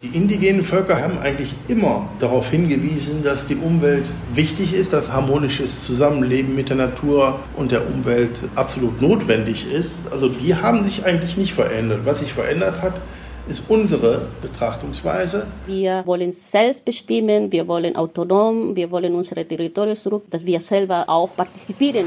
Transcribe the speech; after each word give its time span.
Die 0.00 0.16
indigenen 0.16 0.62
Völker 0.62 1.02
haben 1.02 1.18
eigentlich 1.18 1.52
immer 1.66 2.08
darauf 2.20 2.48
hingewiesen, 2.50 3.24
dass 3.24 3.48
die 3.48 3.56
Umwelt 3.56 4.04
wichtig 4.32 4.72
ist, 4.72 4.92
dass 4.92 5.12
harmonisches 5.12 5.82
Zusammenleben 5.82 6.54
mit 6.54 6.68
der 6.68 6.76
Natur 6.76 7.40
und 7.56 7.72
der 7.72 7.84
Umwelt 7.84 8.44
absolut 8.54 9.02
notwendig 9.02 9.68
ist. 9.68 9.96
Also 10.12 10.28
die 10.28 10.54
haben 10.54 10.84
sich 10.84 11.04
eigentlich 11.04 11.36
nicht 11.36 11.52
verändert. 11.52 12.02
Was 12.04 12.20
sich 12.20 12.32
verändert 12.32 12.80
hat, 12.80 13.00
ist 13.48 13.64
unsere 13.68 14.28
Betrachtungsweise. 14.40 15.48
Wir 15.66 16.04
wollen 16.06 16.30
selbst 16.30 16.84
bestimmen, 16.84 17.50
wir 17.50 17.66
wollen 17.66 17.96
autonom, 17.96 18.76
wir 18.76 18.92
wollen 18.92 19.16
unsere 19.16 19.44
Territorien 19.44 19.96
zurück, 19.96 20.26
dass 20.30 20.46
wir 20.46 20.60
selber 20.60 21.08
auch 21.08 21.34
partizipieren. 21.34 22.06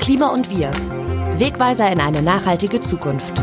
Klima 0.00 0.26
und 0.30 0.50
wir. 0.50 0.72
Wegweiser 1.38 1.92
in 1.92 2.00
eine 2.00 2.20
nachhaltige 2.20 2.80
Zukunft. 2.80 3.40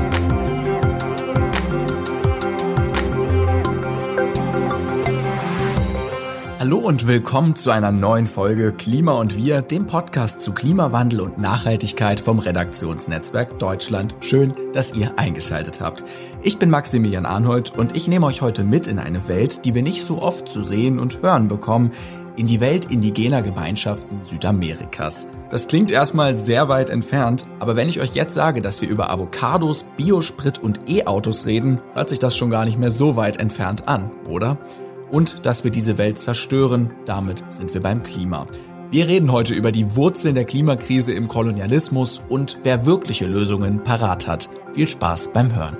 Hallo 6.59 6.77
und 6.79 7.07
willkommen 7.07 7.55
zu 7.55 7.71
einer 7.71 7.93
neuen 7.93 8.27
Folge 8.27 8.73
Klima 8.73 9.13
und 9.13 9.37
Wir, 9.37 9.61
dem 9.61 9.87
Podcast 9.87 10.41
zu 10.41 10.51
Klimawandel 10.51 11.21
und 11.21 11.37
Nachhaltigkeit 11.37 12.19
vom 12.19 12.39
Redaktionsnetzwerk 12.39 13.57
Deutschland. 13.59 14.13
Schön, 14.19 14.53
dass 14.73 14.93
ihr 14.93 15.17
eingeschaltet 15.17 15.79
habt. 15.79 16.03
Ich 16.43 16.59
bin 16.59 16.69
Maximilian 16.69 17.25
Arnold 17.25 17.77
und 17.77 17.95
ich 17.95 18.09
nehme 18.09 18.25
euch 18.25 18.41
heute 18.41 18.65
mit 18.65 18.87
in 18.87 18.99
eine 18.99 19.29
Welt, 19.29 19.63
die 19.63 19.73
wir 19.73 19.83
nicht 19.83 20.03
so 20.03 20.21
oft 20.21 20.49
zu 20.49 20.61
sehen 20.61 20.99
und 20.99 21.21
hören 21.21 21.47
bekommen, 21.47 21.91
in 22.35 22.47
die 22.47 22.59
Welt 22.59 22.91
indigener 22.91 23.41
Gemeinschaften 23.41 24.19
Südamerikas. 24.25 25.29
Das 25.49 25.69
klingt 25.69 25.91
erstmal 25.91 26.35
sehr 26.35 26.67
weit 26.67 26.89
entfernt, 26.89 27.45
aber 27.59 27.77
wenn 27.77 27.87
ich 27.87 28.01
euch 28.01 28.15
jetzt 28.15 28.35
sage, 28.35 28.59
dass 28.59 28.81
wir 28.81 28.89
über 28.89 29.09
Avocados, 29.11 29.85
Biosprit 29.95 30.57
und 30.57 30.89
E-Autos 30.89 31.45
reden, 31.45 31.79
hört 31.93 32.09
sich 32.09 32.19
das 32.19 32.35
schon 32.35 32.49
gar 32.49 32.65
nicht 32.65 32.77
mehr 32.77 32.91
so 32.91 33.15
weit 33.15 33.39
entfernt 33.39 33.87
an, 33.87 34.11
oder? 34.27 34.57
Und 35.11 35.45
dass 35.45 35.63
wir 35.63 35.71
diese 35.71 35.97
Welt 35.97 36.19
zerstören. 36.19 36.93
Damit 37.05 37.43
sind 37.49 37.73
wir 37.73 37.81
beim 37.81 38.03
Klima. 38.03 38.47
Wir 38.91 39.07
reden 39.07 39.31
heute 39.31 39.53
über 39.53 39.71
die 39.71 39.95
Wurzeln 39.95 40.33
der 40.33 40.45
Klimakrise 40.45 41.13
im 41.13 41.27
Kolonialismus 41.27 42.23
und 42.27 42.57
wer 42.63 42.85
wirkliche 42.85 43.27
Lösungen 43.27 43.83
parat 43.83 44.27
hat. 44.27 44.49
Viel 44.73 44.87
Spaß 44.87 45.31
beim 45.31 45.55
Hören. 45.55 45.77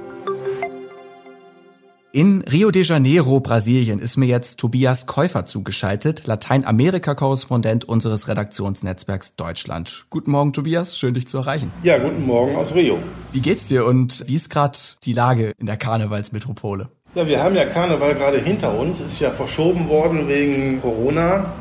In 2.12 2.42
Rio 2.42 2.72
de 2.72 2.84
Janeiro, 2.84 3.40
Brasilien, 3.40 4.00
ist 4.00 4.18
mir 4.18 4.26
jetzt 4.26 4.60
Tobias 4.60 5.06
Käufer 5.06 5.46
zugeschaltet, 5.46 6.26
Lateinamerika-Korrespondent 6.26 7.86
unseres 7.86 8.28
Redaktionsnetzwerks 8.28 9.36
Deutschland. 9.36 10.06
Guten 10.10 10.32
Morgen, 10.32 10.52
Tobias. 10.52 10.98
Schön, 10.98 11.14
dich 11.14 11.28
zu 11.28 11.38
erreichen. 11.38 11.72
Ja, 11.84 12.00
guten 12.00 12.26
Morgen 12.26 12.56
aus 12.56 12.74
Rio. 12.74 12.98
Wie 13.32 13.42
geht's 13.42 13.68
dir 13.68 13.86
und 13.86 14.24
wie 14.28 14.34
ist 14.34 14.50
gerade 14.50 14.78
die 15.04 15.14
Lage 15.14 15.54
in 15.60 15.68
der 15.68 15.78
Karnevalsmetropole? 15.78 16.90
Ja, 17.20 17.28
wir 17.28 17.44
haben 17.44 17.54
ja 17.54 17.66
Karneval 17.66 18.16
gerade 18.16 18.38
hinter 18.38 18.80
uns, 18.80 19.02
ist 19.02 19.20
ja 19.20 19.32
verschoben 19.32 19.90
worden 19.90 20.30
wegen 20.30 20.82
Corona. 20.82 21.52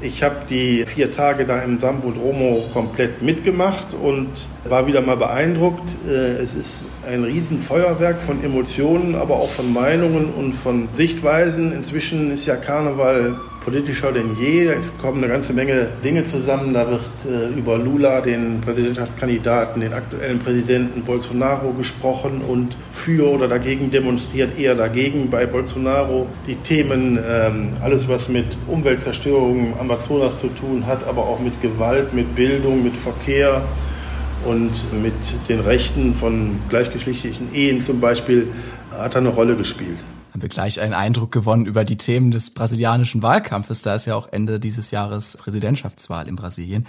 Ich 0.00 0.22
habe 0.22 0.36
die 0.48 0.86
vier 0.86 1.10
Tage 1.10 1.44
da 1.44 1.58
im 1.58 1.78
Sambodromo 1.78 2.70
komplett 2.72 3.20
mitgemacht 3.20 3.88
und 3.92 4.30
war 4.64 4.86
wieder 4.86 5.02
mal 5.02 5.18
beeindruckt. 5.18 5.94
Äh, 6.08 6.38
es 6.40 6.54
ist 6.54 6.86
ein 7.06 7.24
Riesenfeuerwerk 7.24 8.22
von 8.22 8.42
Emotionen, 8.42 9.16
aber 9.16 9.34
auch 9.34 9.50
von 9.50 9.70
Meinungen 9.70 10.32
und 10.32 10.54
von 10.54 10.88
Sichtweisen. 10.94 11.72
Inzwischen 11.72 12.30
ist 12.30 12.46
ja 12.46 12.56
Karneval 12.56 13.34
politischer 13.66 14.12
denn 14.12 14.36
je. 14.38 14.66
Es 14.66 14.96
kommen 14.96 15.18
eine 15.18 15.26
ganze 15.26 15.52
Menge 15.52 15.88
Dinge 16.04 16.24
zusammen. 16.24 16.72
Da 16.72 16.88
wird 16.88 17.02
äh, 17.28 17.48
über 17.58 17.76
Lula, 17.76 18.20
den 18.20 18.60
Präsidentschaftskandidaten, 18.60 19.80
den 19.80 19.92
aktuellen 19.92 20.38
Präsidenten 20.38 21.02
Bolsonaro 21.02 21.72
gesprochen 21.72 22.42
und 22.46 22.76
für 22.92 23.28
oder 23.28 23.48
dagegen 23.48 23.90
demonstriert, 23.90 24.56
eher 24.56 24.76
dagegen 24.76 25.30
bei 25.30 25.46
Bolsonaro. 25.46 26.28
Die 26.46 26.54
Themen, 26.54 27.18
ähm, 27.28 27.72
alles 27.82 28.08
was 28.08 28.28
mit 28.28 28.46
Umweltzerstörung 28.68 29.74
Amazonas 29.80 30.38
zu 30.38 30.46
tun 30.46 30.86
hat, 30.86 31.04
aber 31.04 31.22
auch 31.22 31.40
mit 31.40 31.60
Gewalt, 31.60 32.14
mit 32.14 32.36
Bildung, 32.36 32.84
mit 32.84 32.96
Verkehr 32.96 33.62
und 34.44 34.70
mit 35.02 35.48
den 35.48 35.58
Rechten 35.58 36.14
von 36.14 36.60
gleichgeschlechtlichen 36.68 37.52
Ehen 37.52 37.80
zum 37.80 37.98
Beispiel, 37.98 38.46
hat 38.92 39.16
eine 39.16 39.30
Rolle 39.30 39.56
gespielt 39.56 39.98
haben 40.36 40.42
wir 40.42 40.50
gleich 40.50 40.82
einen 40.82 40.92
Eindruck 40.92 41.32
gewonnen 41.32 41.64
über 41.64 41.86
die 41.86 41.96
Themen 41.96 42.30
des 42.30 42.50
brasilianischen 42.50 43.22
Wahlkampfes. 43.22 43.80
Da 43.80 43.94
ist 43.94 44.04
ja 44.04 44.16
auch 44.16 44.28
Ende 44.30 44.60
dieses 44.60 44.90
Jahres 44.90 45.38
Präsidentschaftswahl 45.38 46.28
in 46.28 46.36
Brasilien. 46.36 46.86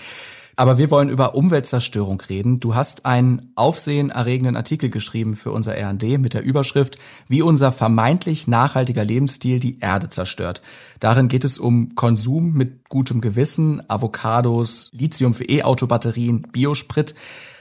Aber 0.58 0.78
wir 0.78 0.92
wollen 0.92 1.08
über 1.08 1.34
Umweltzerstörung 1.34 2.20
reden. 2.20 2.60
Du 2.60 2.76
hast 2.76 3.06
einen 3.06 3.54
aufsehenerregenden 3.56 4.58
Artikel 4.58 4.90
geschrieben 4.90 5.34
für 5.34 5.52
unser 5.52 5.76
RD 5.76 6.20
mit 6.20 6.34
der 6.34 6.44
Überschrift, 6.44 6.98
wie 7.30 7.42
unser 7.42 7.72
vermeintlich 7.72 8.48
nachhaltiger 8.50 9.06
Lebensstil 9.06 9.62
die 9.62 9.80
Erde 9.80 10.10
zerstört. 10.10 10.62
Darin 11.00 11.30
geht 11.30 11.46
es 11.46 11.58
um 11.58 11.96
Konsum 11.96 12.52
mit 12.52 12.90
gutem 12.90 13.22
Gewissen, 13.22 13.82
Avocados, 13.90 14.90
Lithium 14.92 15.34
für 15.34 15.46
E-Auto-Batterien, 15.46 16.42
Biosprit. 16.52 17.16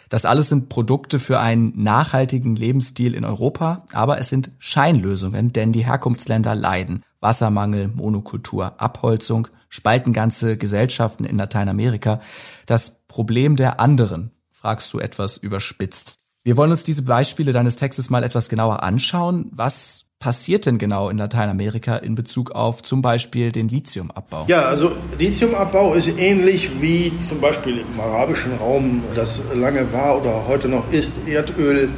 Das 0.09 0.25
alles 0.25 0.49
sind 0.49 0.69
Produkte 0.69 1.19
für 1.19 1.41
einen 1.41 1.73
nachhaltigen 1.83 2.57
Lebensstil 2.57 3.15
in 3.15 3.25
Europa, 3.25 3.85
aber 3.93 4.19
es 4.19 4.29
sind 4.29 4.53
Scheinlösungen, 4.59 5.53
denn 5.53 5.73
die 5.73 5.85
Herkunftsländer 5.85 6.55
leiden. 6.55 7.03
Wassermangel, 7.21 7.89
Monokultur, 7.89 8.81
Abholzung 8.81 9.49
spalten 9.69 10.13
ganze 10.13 10.57
Gesellschaften 10.57 11.25
in 11.25 11.37
Lateinamerika. 11.37 12.21
Das 12.67 13.03
Problem 13.09 13.57
der 13.57 13.81
anderen, 13.81 14.31
fragst 14.51 14.93
du 14.93 14.99
etwas 14.99 15.37
überspitzt. 15.37 16.15
Wir 16.45 16.57
wollen 16.57 16.71
uns 16.71 16.85
diese 16.85 17.03
Beispiele 17.03 17.53
deines 17.53 17.77
Textes 17.77 18.09
mal 18.09 18.23
etwas 18.23 18.49
genauer 18.49 18.83
anschauen. 18.83 19.51
Was 19.53 20.06
passiert 20.19 20.67
denn 20.67 20.79
genau 20.79 21.09
in 21.11 21.19
Lateinamerika 21.19 21.97
in 21.97 22.15
Bezug 22.15 22.53
auf 22.53 22.83
zum 22.83 23.03
Beispiel 23.03 23.53
den 23.53 23.69
Lithiumabbau? 23.69 24.47
Ja, 24.49 24.63
also 24.63 24.93
Lithiumabbau 25.19 25.95
ist 25.95 26.19
ähnlich 26.19 26.71
wie 26.81 27.13
zum 27.19 27.41
Beispiel 27.41 27.79
im 27.79 28.01
arabischen 28.01 28.53
Raum 28.55 29.03
das 29.15 29.43
lange 29.55 29.93
war 29.93 30.21
oder 30.21 30.47
heute 30.49 30.69
noch 30.69 30.91
ist 30.91 31.13
Erdöl 31.27 31.91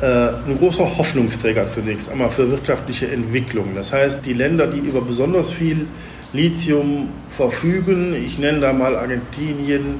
äh, 0.00 0.06
ein 0.06 0.56
großer 0.58 0.96
Hoffnungsträger 0.96 1.68
zunächst 1.68 2.08
einmal 2.08 2.30
für 2.30 2.50
wirtschaftliche 2.50 3.10
Entwicklung. 3.10 3.74
Das 3.74 3.92
heißt, 3.92 4.24
die 4.24 4.32
Länder, 4.32 4.66
die 4.66 4.78
über 4.78 5.02
besonders 5.02 5.50
viel 5.50 5.86
Lithium 6.32 7.10
verfügen, 7.28 8.14
ich 8.14 8.38
nenne 8.38 8.60
da 8.60 8.72
mal 8.72 8.96
Argentinien, 8.96 9.96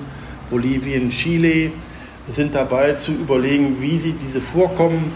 Bolivien, 0.48 1.10
Chile, 1.10 1.72
sind 2.28 2.54
dabei 2.54 2.94
zu 2.94 3.12
überlegen, 3.12 3.76
wie 3.80 3.98
sie 3.98 4.12
diese 4.12 4.40
Vorkommen 4.40 5.12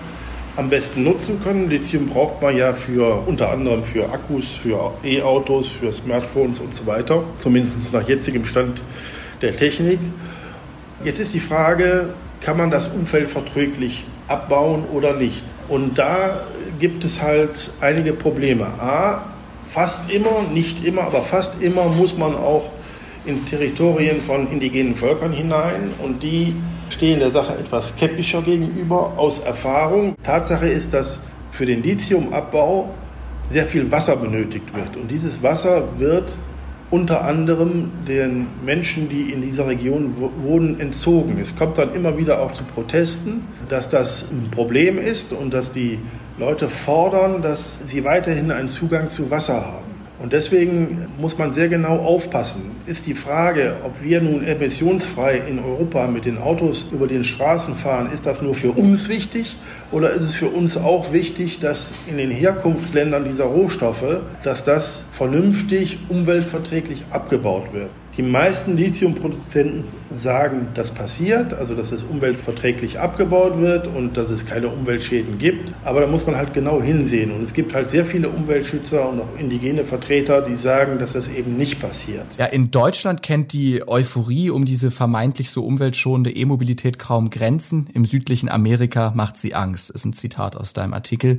am 0.57 0.71
besten 0.71 1.03
nutzen 1.03 1.43
können. 1.43 1.69
Lithium 1.69 2.07
braucht 2.07 2.41
man 2.41 2.57
ja 2.57 2.73
für 2.75 3.27
unter 3.27 3.51
anderem 3.51 3.85
für 3.85 4.11
Akkus, 4.13 4.51
für 4.51 4.93
E-Autos, 5.03 5.69
für 5.69 5.93
Smartphones 5.93 6.61
und 6.61 6.75
so 6.75 6.87
weiter, 6.87 7.25
zumindest 7.39 7.93
nach 7.93 8.09
jetzigem 8.09 8.45
Stand 8.45 8.83
der 9.43 9.57
Technik. 9.57 9.99
Jetzt 11.05 11.21
ist 11.21 11.35
die 11.35 11.41
Frage, 11.41 12.15
kann 12.41 12.57
man 12.57 12.71
das 12.71 12.89
umweltverträglich 12.89 14.05
abbauen 14.29 14.85
oder 14.93 15.15
nicht? 15.15 15.45
Und 15.69 15.99
da 15.99 16.41
gibt 16.79 17.05
es 17.05 17.21
halt 17.21 17.73
einige 17.81 18.13
Probleme. 18.13 18.67
A, 18.67 19.23
fast 19.71 20.11
immer, 20.13 20.43
nicht 20.53 20.85
immer, 20.85 21.03
aber 21.03 21.23
fast 21.23 21.63
immer 21.63 21.85
muss 21.87 22.17
man 22.17 22.37
auch 22.37 22.71
in 23.25 23.47
Territorien 23.47 24.21
von 24.21 24.51
indigenen 24.51 24.95
Völkern 24.95 25.33
hinein 25.33 25.93
und 26.03 26.23
die 26.23 26.55
stehen 26.91 27.21
der 27.21 27.33
Sache 27.33 27.55
etwas 27.59 27.89
skeptischer 27.91 28.43
gegenüber 28.43 29.15
aus 29.17 29.39
Erfahrung. 29.39 30.17
Tatsache 30.22 30.69
ist, 30.69 30.95
dass 30.95 31.21
für 31.50 31.67
den 31.67 31.83
Lithiumabbau 31.83 32.91
sehr 33.50 33.67
viel 33.67 33.91
Wasser 33.91 34.17
benötigt 34.17 34.75
wird. 34.75 34.97
Und 34.97 35.11
dieses 35.11 35.43
Wasser 35.43 35.89
wird 35.99 36.37
unter 36.91 37.25
anderem 37.25 37.91
den 38.06 38.47
Menschen, 38.65 39.09
die 39.09 39.33
in 39.33 39.43
dieser 39.43 39.67
Region 39.67 40.15
wohnen, 40.43 40.78
entzogen. 40.81 41.39
Es 41.41 41.56
kommt 41.56 41.78
dann 41.78 41.93
immer 41.93 42.17
wieder 42.19 42.41
auch 42.41 42.53
zu 42.53 42.65
Protesten, 42.65 43.44
dass 43.69 43.89
das 43.89 44.31
ein 44.31 44.50
Problem 44.50 44.99
ist 44.99 45.33
und 45.33 45.53
dass 45.53 45.73
die 45.73 45.99
Leute 46.39 46.69
fordern, 46.69 47.43
dass 47.43 47.78
sie 47.87 48.05
weiterhin 48.05 48.50
einen 48.50 48.69
Zugang 48.69 49.11
zu 49.11 49.31
Wasser 49.31 49.64
haben. 49.67 49.94
Und 50.25 50.32
deswegen 50.32 51.06
muss 51.19 51.37
man 51.37 51.53
sehr 51.53 51.69
genau 51.69 51.99
aufpassen. 51.99 52.71
Ist 52.87 53.05
die 53.05 53.12
Frage, 53.12 53.76
ob 53.85 54.03
wir 54.03 54.23
nun 54.23 54.43
emissionsfrei 54.43 55.37
in 55.47 55.59
Europa 55.59 56.06
mit 56.06 56.25
den 56.25 56.38
Autos 56.38 56.88
über 56.91 57.06
den 57.06 57.25
Straßen 57.25 57.75
fahren, 57.75 58.11
ist 58.11 58.25
das 58.25 58.41
nur 58.41 58.55
für 58.55 58.71
uns 58.71 59.11
wichtig 59.11 59.59
oder 59.93 60.12
ist 60.12 60.23
es 60.23 60.35
für 60.35 60.49
uns 60.49 60.79
auch 60.79 61.12
wichtig, 61.12 61.61
dass 61.61 61.93
in 62.11 62.17
den 62.17 62.31
Herkunftsländern 62.31 63.26
dieser 63.26 63.44
Rohstoffe, 63.44 64.23
dass 64.43 64.65
das 64.65 65.05
vernünftig, 65.12 65.99
umweltverträglich 66.09 67.05
abgebaut 67.11 67.75
wird? 67.75 67.91
Die 68.16 68.22
meisten 68.22 68.76
Lithiumproduzenten 68.76 69.87
sagen, 70.14 70.69
das 70.75 70.93
passiert, 70.93 71.52
also 71.52 71.75
dass 71.75 71.90
es 71.90 72.05
umweltverträglich 72.05 73.00
abgebaut 73.00 73.58
wird 73.58 73.88
und 73.88 74.16
dass 74.16 74.31
es 74.31 74.46
keine 74.46 74.69
Umweltschäden 74.69 75.38
gibt. 75.38 75.72
Aber 75.82 76.00
da 76.00 76.06
muss 76.06 76.25
man 76.25 76.37
halt 76.37 76.55
genau 76.55 76.81
hinsehen. 76.81 77.32
Und 77.32 77.43
es 77.43 77.55
gibt 77.55 77.75
halt 77.75 77.90
sehr 77.90 78.06
viele 78.06 78.28
Umweltschützer 78.28 79.08
und 79.08 79.20
auch 79.20 79.37
indigene 79.37 79.84
Vertreter, 79.84 80.43
die 80.43 80.55
sagen, 80.55 81.00
dass 81.00 81.14
das 81.14 81.28
eben 81.28 81.56
nicht 81.56 81.81
passiert. 81.81 82.26
Ja, 82.38 82.46
in 82.46 82.70
Deutschland 82.70 83.22
kennt 83.22 83.52
die 83.52 83.82
Euphorie 83.87 84.50
um 84.50 84.64
diese 84.64 84.93
vermeintlich 84.93 85.50
so 85.50 85.64
umweltschonende 85.64 86.31
E-Mobilität 86.31 87.00
kaum 87.00 87.31
Grenzen. 87.31 87.88
Im 87.94 88.05
südlichen 88.05 88.49
Amerika 88.49 89.12
macht 89.16 89.38
sie 89.38 89.55
Angst, 89.55 89.90
ist 89.90 90.05
ein 90.05 90.12
Zitat 90.12 90.56
aus 90.56 90.72
deinem 90.72 90.94
Artikel. 90.94 91.38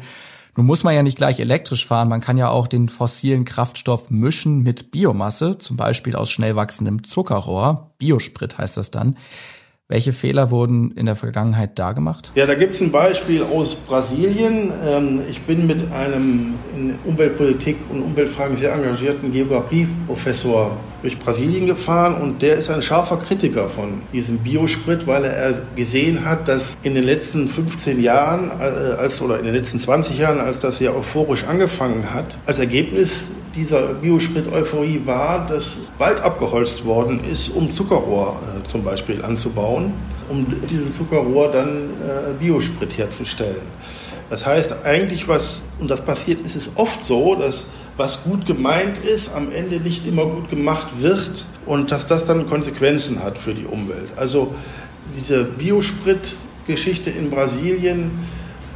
Nun 0.58 0.66
muss 0.66 0.84
man 0.84 0.96
ja 0.96 1.04
nicht 1.04 1.18
gleich 1.18 1.40
elektrisch 1.40 1.86
fahren, 1.86 2.08
man 2.08 2.22
kann 2.22 2.38
ja 2.38 2.50
auch 2.50 2.68
den 2.68 2.88
fossilen 2.88 3.44
Kraftstoff 3.44 4.10
mischen 4.10 4.64
mit 4.64 4.92
Biomasse, 4.92 5.58
zum 5.58 5.76
Beispiel 5.76 6.16
aus 6.16 6.32
schnell 6.32 6.56
wachsendem 6.56 7.04
Zuckerrohr. 7.04 7.92
Biosprit 7.98 8.58
heißt 8.58 8.78
das 8.78 8.90
dann. 8.90 9.18
Welche 9.88 10.14
Fehler 10.14 10.50
wurden 10.50 10.94
in 10.94 11.06
der 11.06 11.16
Vergangenheit 11.16 11.78
da 11.78 11.92
gemacht? 11.92 12.32
Ja, 12.34 12.48
da 12.48 12.56
gibt 12.56 12.74
es 12.74 12.82
ein 12.82 12.92
Beispiel 12.92 13.44
aus 13.44 13.76
Brasilien. 13.76 14.74
Ähm, 14.84 15.22
ich 15.30 15.44
bin 15.44 15.68
mit 15.68 15.92
einem 15.92 16.56
in 16.76 16.98
Umweltpolitik 17.04 17.78
und 17.92 18.02
Umweltfragen 18.02 18.58
sehr 18.58 18.74
engagierten 18.74 19.32
Geografieprofessor 19.32 20.76
durch 21.04 21.20
Brasilien 21.20 21.68
gefahren 21.68 22.20
und 22.20 22.42
der 22.42 22.56
ist 22.56 22.72
ein 22.72 22.82
scharfer 22.82 23.18
Kritiker 23.18 23.70
von 23.70 24.02
diesem 24.12 24.40
Biosprit, 24.40 25.06
weil 25.06 25.24
er 25.24 25.62
gesehen 25.76 26.26
hat, 26.26 26.48
dass 26.48 26.76
in 26.82 26.96
den 26.96 27.04
letzten 27.04 27.48
15 27.48 28.02
Jahren 28.02 28.50
äh, 28.60 28.64
als, 28.64 29.22
oder 29.22 29.38
in 29.38 29.46
den 29.46 29.54
letzten 29.54 29.80
20 29.80 30.18
Jahren, 30.18 30.40
als 30.40 30.58
das 30.58 30.80
ja 30.80 30.96
euphorisch 30.96 31.44
angefangen 31.44 32.12
hat, 32.12 32.40
als 32.48 32.58
Ergebnis 32.58 33.30
dieser 33.56 33.94
Biosprit-Euphorie 33.94 35.02
war, 35.06 35.46
dass 35.48 35.78
Wald 35.98 36.22
abgeholzt 36.22 36.86
worden 36.86 37.24
ist, 37.24 37.50
um 37.50 37.72
Zuckerrohr 37.72 38.38
äh, 38.44 38.64
zum 38.66 38.84
Beispiel 38.84 39.24
anzubauen, 39.24 39.94
um 40.30 40.46
diesen 40.68 40.92
Zuckerrohr 40.92 41.52
dann 41.52 41.68
äh, 41.68 42.34
Biosprit 42.38 42.98
herzustellen. 42.98 43.62
Das 44.30 44.46
heißt 44.46 44.84
eigentlich, 44.84 45.28
was, 45.28 45.64
und 45.80 45.90
das 45.90 46.04
passiert, 46.04 46.46
ist 46.46 46.56
es 46.56 46.70
oft 46.76 47.06
so, 47.06 47.36
dass 47.36 47.66
was 47.98 48.24
gut 48.24 48.46
gemeint 48.46 48.98
ist, 48.98 49.34
am 49.34 49.52
Ende 49.52 49.80
nicht 49.80 50.06
immer 50.06 50.26
gut 50.26 50.50
gemacht 50.50 50.88
wird 51.00 51.46
und 51.66 51.92
dass 51.92 52.08
das 52.08 52.26
dann 52.26 52.50
Konsequenzen 52.50 53.24
hat 53.24 53.38
für 53.38 53.54
die 53.54 53.66
Umwelt. 53.66 54.12
Also 54.18 54.54
diese 55.16 55.46
Biosprit-Geschichte 55.46 57.10
in 57.10 57.30
Brasilien 57.30 58.12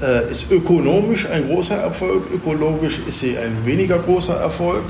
äh, 0.02 0.32
ist 0.32 0.52
ökonomisch 0.52 1.28
ein 1.28 1.48
großer 1.48 1.76
Erfolg, 1.76 2.24
ökologisch 2.34 3.00
ist 3.08 3.20
sie 3.20 3.38
ein 3.38 3.66
weniger 3.66 4.00
großer 4.00 4.40
Erfolg. 4.40 4.84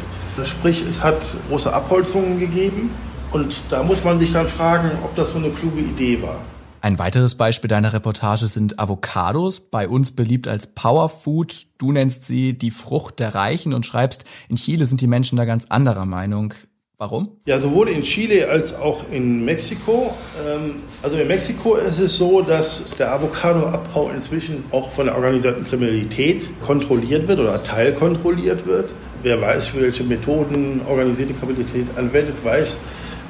Sprich, 0.43 0.85
es 0.87 1.03
hat 1.03 1.35
große 1.49 1.73
Abholzungen 1.73 2.39
gegeben 2.39 2.91
und 3.31 3.55
da 3.69 3.83
muss 3.83 4.03
man 4.03 4.19
sich 4.19 4.31
dann 4.31 4.47
fragen, 4.47 4.91
ob 5.03 5.15
das 5.15 5.31
so 5.31 5.37
eine 5.37 5.49
kluge 5.49 5.81
Idee 5.81 6.21
war. 6.21 6.39
Ein 6.81 6.97
weiteres 6.97 7.35
Beispiel 7.35 7.67
deiner 7.67 7.91
Reportage 7.91 8.47
sind 8.47 8.79
Avocados, 8.79 9.59
bei 9.59 9.89
uns 9.89 10.15
beliebt 10.15 10.47
als 10.47 10.67
Powerfood. 10.67 11.67
Du 11.77 11.91
nennst 11.91 12.23
sie 12.23 12.57
die 12.57 12.71
Frucht 12.71 13.19
der 13.19 13.35
Reichen 13.35 13.73
und 13.73 13.85
schreibst, 13.85 14.23
in 14.47 14.55
Chile 14.55 14.85
sind 14.85 15.01
die 15.01 15.07
Menschen 15.07 15.35
da 15.37 15.43
ganz 15.43 15.65
anderer 15.65 16.05
Meinung. 16.05 16.53
Warum? 17.01 17.29
Ja, 17.45 17.61
sowohl 17.61 17.87
in 17.87 18.01
Chile 18.01 18.49
als 18.49 18.75
auch 18.75 19.05
in 19.09 19.45
Mexiko. 19.45 20.13
Ähm, 20.45 20.83
also 21.01 21.17
in 21.17 21.29
Mexiko 21.29 21.75
ist 21.75 21.97
es 21.97 22.17
so, 22.17 22.41
dass 22.41 22.89
der 22.99 23.13
Avocadoabbau 23.13 24.09
inzwischen 24.09 24.65
auch 24.71 24.91
von 24.91 25.05
der 25.05 25.15
organisierten 25.15 25.63
Kriminalität 25.63 26.49
kontrolliert 26.65 27.29
wird 27.29 27.39
oder 27.39 27.63
teilkontrolliert 27.63 28.65
wird. 28.65 28.93
Wer 29.23 29.39
weiß, 29.39 29.79
welche 29.79 30.03
Methoden 30.03 30.81
organisierte 30.89 31.33
Kriminalität 31.33 31.87
anwendet, 31.95 32.43
weiß, 32.43 32.75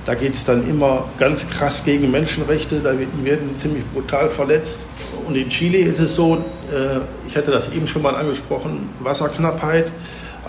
da 0.04 0.16
geht 0.16 0.34
es 0.34 0.46
dann 0.46 0.68
immer 0.68 1.08
ganz 1.20 1.48
krass 1.48 1.86
gegen 1.86 2.10
Menschenrechte, 2.10 2.80
da 2.80 2.98
werden 2.98 3.52
ziemlich 3.60 3.84
brutal 3.94 4.32
verletzt. 4.32 4.80
Und 5.28 5.36
in 5.36 5.48
Chile 5.50 5.78
ist 5.78 6.00
es 6.00 6.16
so, 6.16 6.44
äh, 6.74 7.02
ich 7.28 7.38
hatte 7.38 7.52
das 7.52 7.72
eben 7.72 7.86
schon 7.86 8.02
mal 8.02 8.16
angesprochen, 8.16 8.90
Wasserknappheit. 9.02 9.92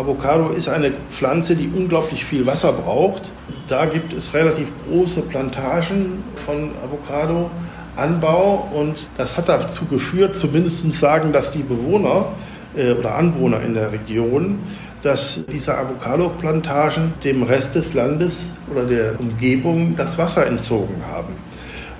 Avocado 0.00 0.48
ist 0.48 0.68
eine 0.70 0.92
Pflanze, 1.10 1.54
die 1.54 1.68
unglaublich 1.68 2.24
viel 2.24 2.46
Wasser 2.46 2.72
braucht. 2.72 3.32
Da 3.68 3.84
gibt 3.84 4.14
es 4.14 4.32
relativ 4.32 4.72
große 4.88 5.20
Plantagen 5.22 6.24
von 6.46 6.70
Avocado-Anbau 6.82 8.70
und 8.72 9.08
das 9.18 9.36
hat 9.36 9.50
dazu 9.50 9.84
geführt, 9.84 10.36
zumindest 10.36 10.90
sagen 10.94 11.32
das 11.32 11.50
die 11.50 11.62
Bewohner 11.62 12.32
äh, 12.74 12.92
oder 12.92 13.14
Anwohner 13.14 13.60
in 13.60 13.74
der 13.74 13.92
Region, 13.92 14.60
dass 15.02 15.44
diese 15.46 15.76
Avocado-Plantagen 15.76 17.12
dem 17.22 17.42
Rest 17.42 17.74
des 17.74 17.92
Landes 17.92 18.52
oder 18.72 18.84
der 18.84 19.20
Umgebung 19.20 19.96
das 19.96 20.16
Wasser 20.16 20.46
entzogen 20.46 21.02
haben. 21.06 21.34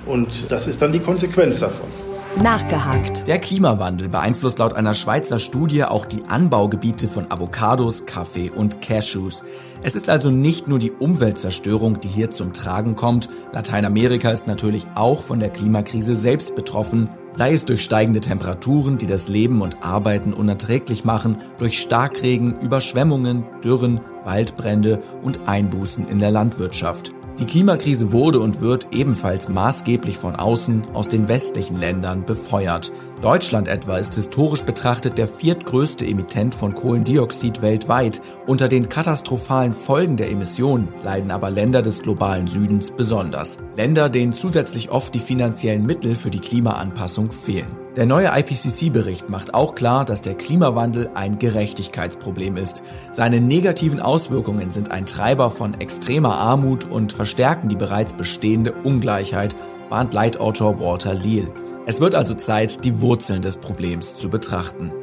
Und 0.07 0.51
das 0.51 0.67
ist 0.67 0.81
dann 0.81 0.91
die 0.91 0.99
Konsequenz 0.99 1.59
davon. 1.59 2.00
Nachgehakt. 2.39 3.27
Der 3.27 3.39
Klimawandel 3.39 4.07
beeinflusst 4.09 4.59
laut 4.59 4.73
einer 4.73 4.93
Schweizer 4.93 5.37
Studie 5.37 5.83
auch 5.83 6.05
die 6.05 6.23
Anbaugebiete 6.27 7.07
von 7.07 7.29
Avocados, 7.29 8.05
Kaffee 8.05 8.49
und 8.49 8.81
Cashews. 8.81 9.43
Es 9.83 9.95
ist 9.95 10.09
also 10.09 10.31
nicht 10.31 10.67
nur 10.67 10.79
die 10.79 10.91
Umweltzerstörung, 10.91 11.99
die 11.99 12.07
hier 12.07 12.31
zum 12.31 12.53
Tragen 12.53 12.95
kommt. 12.95 13.29
Lateinamerika 13.51 14.31
ist 14.31 14.47
natürlich 14.47 14.85
auch 14.95 15.21
von 15.21 15.39
der 15.39 15.49
Klimakrise 15.49 16.15
selbst 16.15 16.55
betroffen, 16.55 17.09
sei 17.31 17.53
es 17.53 17.65
durch 17.65 17.83
steigende 17.83 18.21
Temperaturen, 18.21 18.97
die 18.97 19.07
das 19.07 19.27
Leben 19.27 19.61
und 19.61 19.83
Arbeiten 19.83 20.33
unerträglich 20.33 21.03
machen, 21.03 21.37
durch 21.57 21.79
Starkregen, 21.79 22.59
Überschwemmungen, 22.61 23.43
Dürren, 23.63 23.99
Waldbrände 24.23 25.01
und 25.21 25.47
Einbußen 25.47 26.07
in 26.07 26.19
der 26.19 26.31
Landwirtschaft. 26.31 27.11
Die 27.41 27.47
Klimakrise 27.47 28.11
wurde 28.11 28.39
und 28.39 28.61
wird 28.61 28.89
ebenfalls 28.91 29.49
maßgeblich 29.49 30.19
von 30.19 30.35
außen 30.35 30.91
aus 30.93 31.09
den 31.09 31.27
westlichen 31.27 31.79
Ländern 31.79 32.23
befeuert. 32.23 32.93
Deutschland 33.19 33.67
etwa 33.67 33.97
ist 33.97 34.13
historisch 34.13 34.61
betrachtet 34.61 35.17
der 35.17 35.27
viertgrößte 35.27 36.05
Emittent 36.05 36.53
von 36.53 36.75
Kohlendioxid 36.75 37.63
weltweit. 37.63 38.21
Unter 38.45 38.67
den 38.67 38.89
katastrophalen 38.89 39.73
Folgen 39.73 40.17
der 40.17 40.29
Emissionen 40.29 40.89
leiden 41.03 41.31
aber 41.31 41.49
Länder 41.49 41.81
des 41.81 42.03
globalen 42.03 42.45
Südens 42.45 42.91
besonders. 42.91 43.57
Länder, 43.75 44.09
denen 44.09 44.33
zusätzlich 44.33 44.91
oft 44.91 45.15
die 45.15 45.19
finanziellen 45.19 45.83
Mittel 45.83 46.13
für 46.13 46.29
die 46.29 46.41
Klimaanpassung 46.41 47.31
fehlen. 47.31 47.80
Der 47.97 48.05
neue 48.05 48.27
IPCC-Bericht 48.27 49.29
macht 49.29 49.53
auch 49.53 49.75
klar, 49.75 50.05
dass 50.05 50.21
der 50.21 50.35
Klimawandel 50.35 51.09
ein 51.13 51.39
Gerechtigkeitsproblem 51.39 52.55
ist. 52.55 52.83
Seine 53.11 53.41
negativen 53.41 53.99
Auswirkungen 53.99 54.71
sind 54.71 54.91
ein 54.91 55.05
Treiber 55.05 55.51
von 55.51 55.73
extremer 55.73 56.37
Armut 56.37 56.89
und 56.89 57.11
verstärken 57.11 57.67
die 57.67 57.75
bereits 57.75 58.13
bestehende 58.13 58.71
Ungleichheit, 58.71 59.57
warnt 59.89 60.13
Leitautor 60.13 60.79
Walter 60.79 61.13
Leal. 61.13 61.51
Es 61.85 61.99
wird 61.99 62.15
also 62.15 62.33
Zeit, 62.33 62.85
die 62.85 63.01
Wurzeln 63.01 63.41
des 63.41 63.57
Problems 63.57 64.15
zu 64.15 64.29
betrachten. 64.29 64.93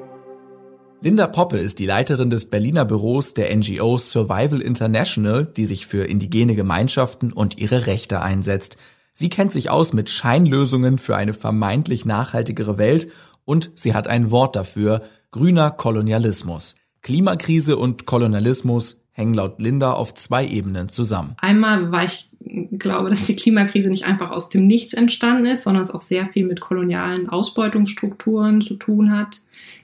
Linda 1.02 1.26
Poppe 1.26 1.58
ist 1.58 1.80
die 1.80 1.86
Leiterin 1.86 2.30
des 2.30 2.48
Berliner 2.48 2.86
Büros 2.86 3.34
der 3.34 3.54
NGO 3.54 3.98
Survival 3.98 4.62
International, 4.62 5.44
die 5.44 5.66
sich 5.66 5.86
für 5.86 6.04
indigene 6.04 6.54
Gemeinschaften 6.54 7.34
und 7.34 7.60
ihre 7.60 7.86
Rechte 7.86 8.22
einsetzt. 8.22 8.78
Sie 9.20 9.30
kennt 9.30 9.50
sich 9.50 9.68
aus 9.68 9.92
mit 9.92 10.10
Scheinlösungen 10.10 10.96
für 10.96 11.16
eine 11.16 11.34
vermeintlich 11.34 12.04
nachhaltigere 12.04 12.78
Welt 12.78 13.08
und 13.44 13.72
sie 13.74 13.92
hat 13.92 14.06
ein 14.06 14.30
Wort 14.30 14.54
dafür, 14.54 15.02
grüner 15.32 15.72
Kolonialismus. 15.72 16.76
Klimakrise 17.02 17.78
und 17.78 18.06
Kolonialismus 18.06 19.02
hängen 19.10 19.34
laut 19.34 19.58
Linda 19.58 19.92
auf 19.94 20.14
zwei 20.14 20.46
Ebenen 20.46 20.88
zusammen. 20.88 21.34
Einmal, 21.38 21.90
weil 21.90 22.06
ich 22.06 22.30
glaube, 22.78 23.10
dass 23.10 23.24
die 23.24 23.34
Klimakrise 23.34 23.90
nicht 23.90 24.04
einfach 24.04 24.30
aus 24.30 24.50
dem 24.50 24.68
Nichts 24.68 24.94
entstanden 24.94 25.46
ist, 25.46 25.64
sondern 25.64 25.82
es 25.82 25.90
auch 25.90 26.00
sehr 26.00 26.28
viel 26.28 26.46
mit 26.46 26.60
kolonialen 26.60 27.28
Ausbeutungsstrukturen 27.28 28.60
zu 28.60 28.76
tun 28.76 29.10
hat 29.10 29.40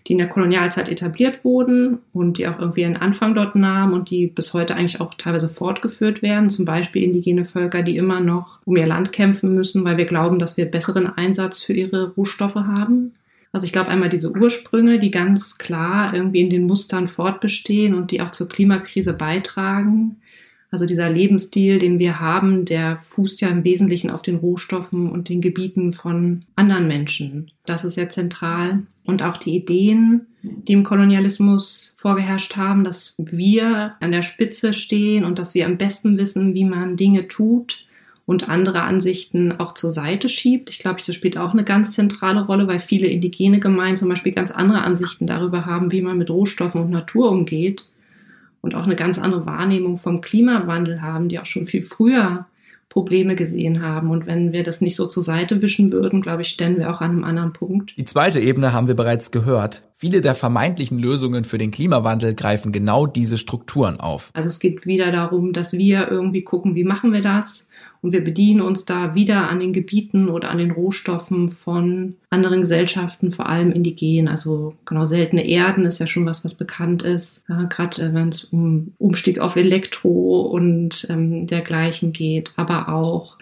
die 0.06 0.12
in 0.12 0.18
der 0.18 0.28
Kolonialzeit 0.28 0.88
etabliert 0.88 1.44
wurden 1.44 1.98
und 2.12 2.36
die 2.36 2.46
auch 2.46 2.58
irgendwie 2.58 2.84
einen 2.84 2.96
Anfang 2.96 3.34
dort 3.34 3.56
nahmen 3.56 3.94
und 3.94 4.10
die 4.10 4.26
bis 4.26 4.52
heute 4.52 4.74
eigentlich 4.74 5.00
auch 5.00 5.14
teilweise 5.14 5.48
fortgeführt 5.48 6.20
werden. 6.20 6.50
Zum 6.50 6.66
Beispiel 6.66 7.02
indigene 7.02 7.44
Völker, 7.44 7.82
die 7.82 7.96
immer 7.96 8.20
noch 8.20 8.58
um 8.66 8.76
ihr 8.76 8.86
Land 8.86 9.12
kämpfen 9.12 9.54
müssen, 9.54 9.84
weil 9.84 9.96
wir 9.96 10.04
glauben, 10.04 10.38
dass 10.38 10.56
wir 10.56 10.66
besseren 10.66 11.06
Einsatz 11.06 11.62
für 11.62 11.72
ihre 11.72 12.10
Rohstoffe 12.10 12.54
haben. 12.54 13.14
Also 13.50 13.66
ich 13.66 13.72
glaube 13.72 13.88
einmal 13.88 14.08
diese 14.08 14.32
Ursprünge, 14.32 14.98
die 14.98 15.12
ganz 15.12 15.58
klar 15.58 16.12
irgendwie 16.12 16.40
in 16.40 16.50
den 16.50 16.66
Mustern 16.66 17.06
fortbestehen 17.06 17.94
und 17.94 18.10
die 18.10 18.20
auch 18.20 18.32
zur 18.32 18.48
Klimakrise 18.48 19.12
beitragen. 19.12 20.16
Also 20.74 20.86
dieser 20.86 21.08
Lebensstil, 21.08 21.78
den 21.78 22.00
wir 22.00 22.18
haben, 22.18 22.64
der 22.64 22.98
fußt 23.00 23.40
ja 23.40 23.48
im 23.48 23.62
Wesentlichen 23.62 24.10
auf 24.10 24.22
den 24.22 24.34
Rohstoffen 24.34 25.08
und 25.08 25.28
den 25.28 25.40
Gebieten 25.40 25.92
von 25.92 26.42
anderen 26.56 26.88
Menschen. 26.88 27.52
Das 27.64 27.84
ist 27.84 27.94
ja 27.94 28.08
zentral. 28.08 28.82
Und 29.04 29.22
auch 29.22 29.36
die 29.36 29.54
Ideen, 29.54 30.26
die 30.42 30.72
im 30.72 30.82
Kolonialismus 30.82 31.94
vorgeherrscht 31.96 32.56
haben, 32.56 32.82
dass 32.82 33.14
wir 33.18 33.94
an 34.00 34.10
der 34.10 34.22
Spitze 34.22 34.72
stehen 34.72 35.24
und 35.24 35.38
dass 35.38 35.54
wir 35.54 35.64
am 35.66 35.78
besten 35.78 36.18
wissen, 36.18 36.54
wie 36.54 36.64
man 36.64 36.96
Dinge 36.96 37.28
tut 37.28 37.86
und 38.26 38.48
andere 38.48 38.82
Ansichten 38.82 39.52
auch 39.60 39.74
zur 39.74 39.92
Seite 39.92 40.28
schiebt. 40.28 40.70
Ich 40.70 40.80
glaube, 40.80 41.00
das 41.06 41.14
spielt 41.14 41.38
auch 41.38 41.52
eine 41.52 41.62
ganz 41.62 41.92
zentrale 41.92 42.46
Rolle, 42.46 42.66
weil 42.66 42.80
viele 42.80 43.06
indigene 43.06 43.60
Gemeinden 43.60 43.98
zum 43.98 44.08
Beispiel 44.08 44.32
ganz 44.32 44.50
andere 44.50 44.82
Ansichten 44.82 45.28
darüber 45.28 45.66
haben, 45.66 45.92
wie 45.92 46.02
man 46.02 46.18
mit 46.18 46.30
Rohstoffen 46.30 46.80
und 46.80 46.90
Natur 46.90 47.30
umgeht 47.30 47.84
und 48.64 48.74
auch 48.74 48.84
eine 48.84 48.96
ganz 48.96 49.18
andere 49.18 49.44
Wahrnehmung 49.46 49.98
vom 49.98 50.22
Klimawandel 50.22 51.02
haben, 51.02 51.28
die 51.28 51.38
auch 51.38 51.46
schon 51.46 51.66
viel 51.66 51.82
früher 51.82 52.46
Probleme 52.88 53.34
gesehen 53.34 53.82
haben. 53.82 54.10
Und 54.10 54.26
wenn 54.26 54.52
wir 54.52 54.62
das 54.62 54.80
nicht 54.80 54.96
so 54.96 55.06
zur 55.06 55.22
Seite 55.22 55.60
wischen 55.62 55.92
würden, 55.92 56.22
glaube 56.22 56.42
ich, 56.42 56.48
stellen 56.48 56.78
wir 56.78 56.90
auch 56.90 57.00
an 57.00 57.10
einem 57.10 57.24
anderen 57.24 57.52
Punkt. 57.52 57.92
Die 57.96 58.04
zweite 58.04 58.40
Ebene 58.40 58.72
haben 58.72 58.88
wir 58.88 58.94
bereits 58.94 59.32
gehört. 59.32 59.82
Viele 59.94 60.20
der 60.20 60.34
vermeintlichen 60.34 60.98
Lösungen 60.98 61.44
für 61.44 61.58
den 61.58 61.72
Klimawandel 61.72 62.34
greifen 62.34 62.72
genau 62.72 63.06
diese 63.06 63.36
Strukturen 63.36 64.00
auf. 64.00 64.30
Also 64.32 64.48
es 64.48 64.60
geht 64.60 64.86
wieder 64.86 65.10
darum, 65.12 65.52
dass 65.52 65.72
wir 65.72 66.08
irgendwie 66.08 66.42
gucken, 66.42 66.74
wie 66.74 66.84
machen 66.84 67.12
wir 67.12 67.20
das? 67.20 67.68
Und 68.04 68.12
wir 68.12 68.22
bedienen 68.22 68.60
uns 68.60 68.84
da 68.84 69.14
wieder 69.14 69.48
an 69.48 69.60
den 69.60 69.72
Gebieten 69.72 70.28
oder 70.28 70.50
an 70.50 70.58
den 70.58 70.72
Rohstoffen 70.72 71.48
von 71.48 72.16
anderen 72.28 72.60
Gesellschaften, 72.60 73.30
vor 73.30 73.48
allem 73.48 73.72
indigenen. 73.72 74.28
Also 74.28 74.74
genau 74.84 75.06
seltene 75.06 75.48
Erden 75.48 75.86
ist 75.86 76.00
ja 76.00 76.06
schon 76.06 76.26
was, 76.26 76.44
was 76.44 76.52
bekannt 76.52 77.02
ist. 77.02 77.44
Ja, 77.48 77.62
Gerade 77.64 78.02
äh, 78.02 78.12
wenn 78.12 78.28
es 78.28 78.44
um 78.44 78.92
Umstieg 78.98 79.38
auf 79.38 79.56
Elektro 79.56 80.42
und 80.42 81.06
ähm, 81.08 81.46
dergleichen 81.46 82.12
geht, 82.12 82.52
aber 82.56 82.90
auch 82.90 83.38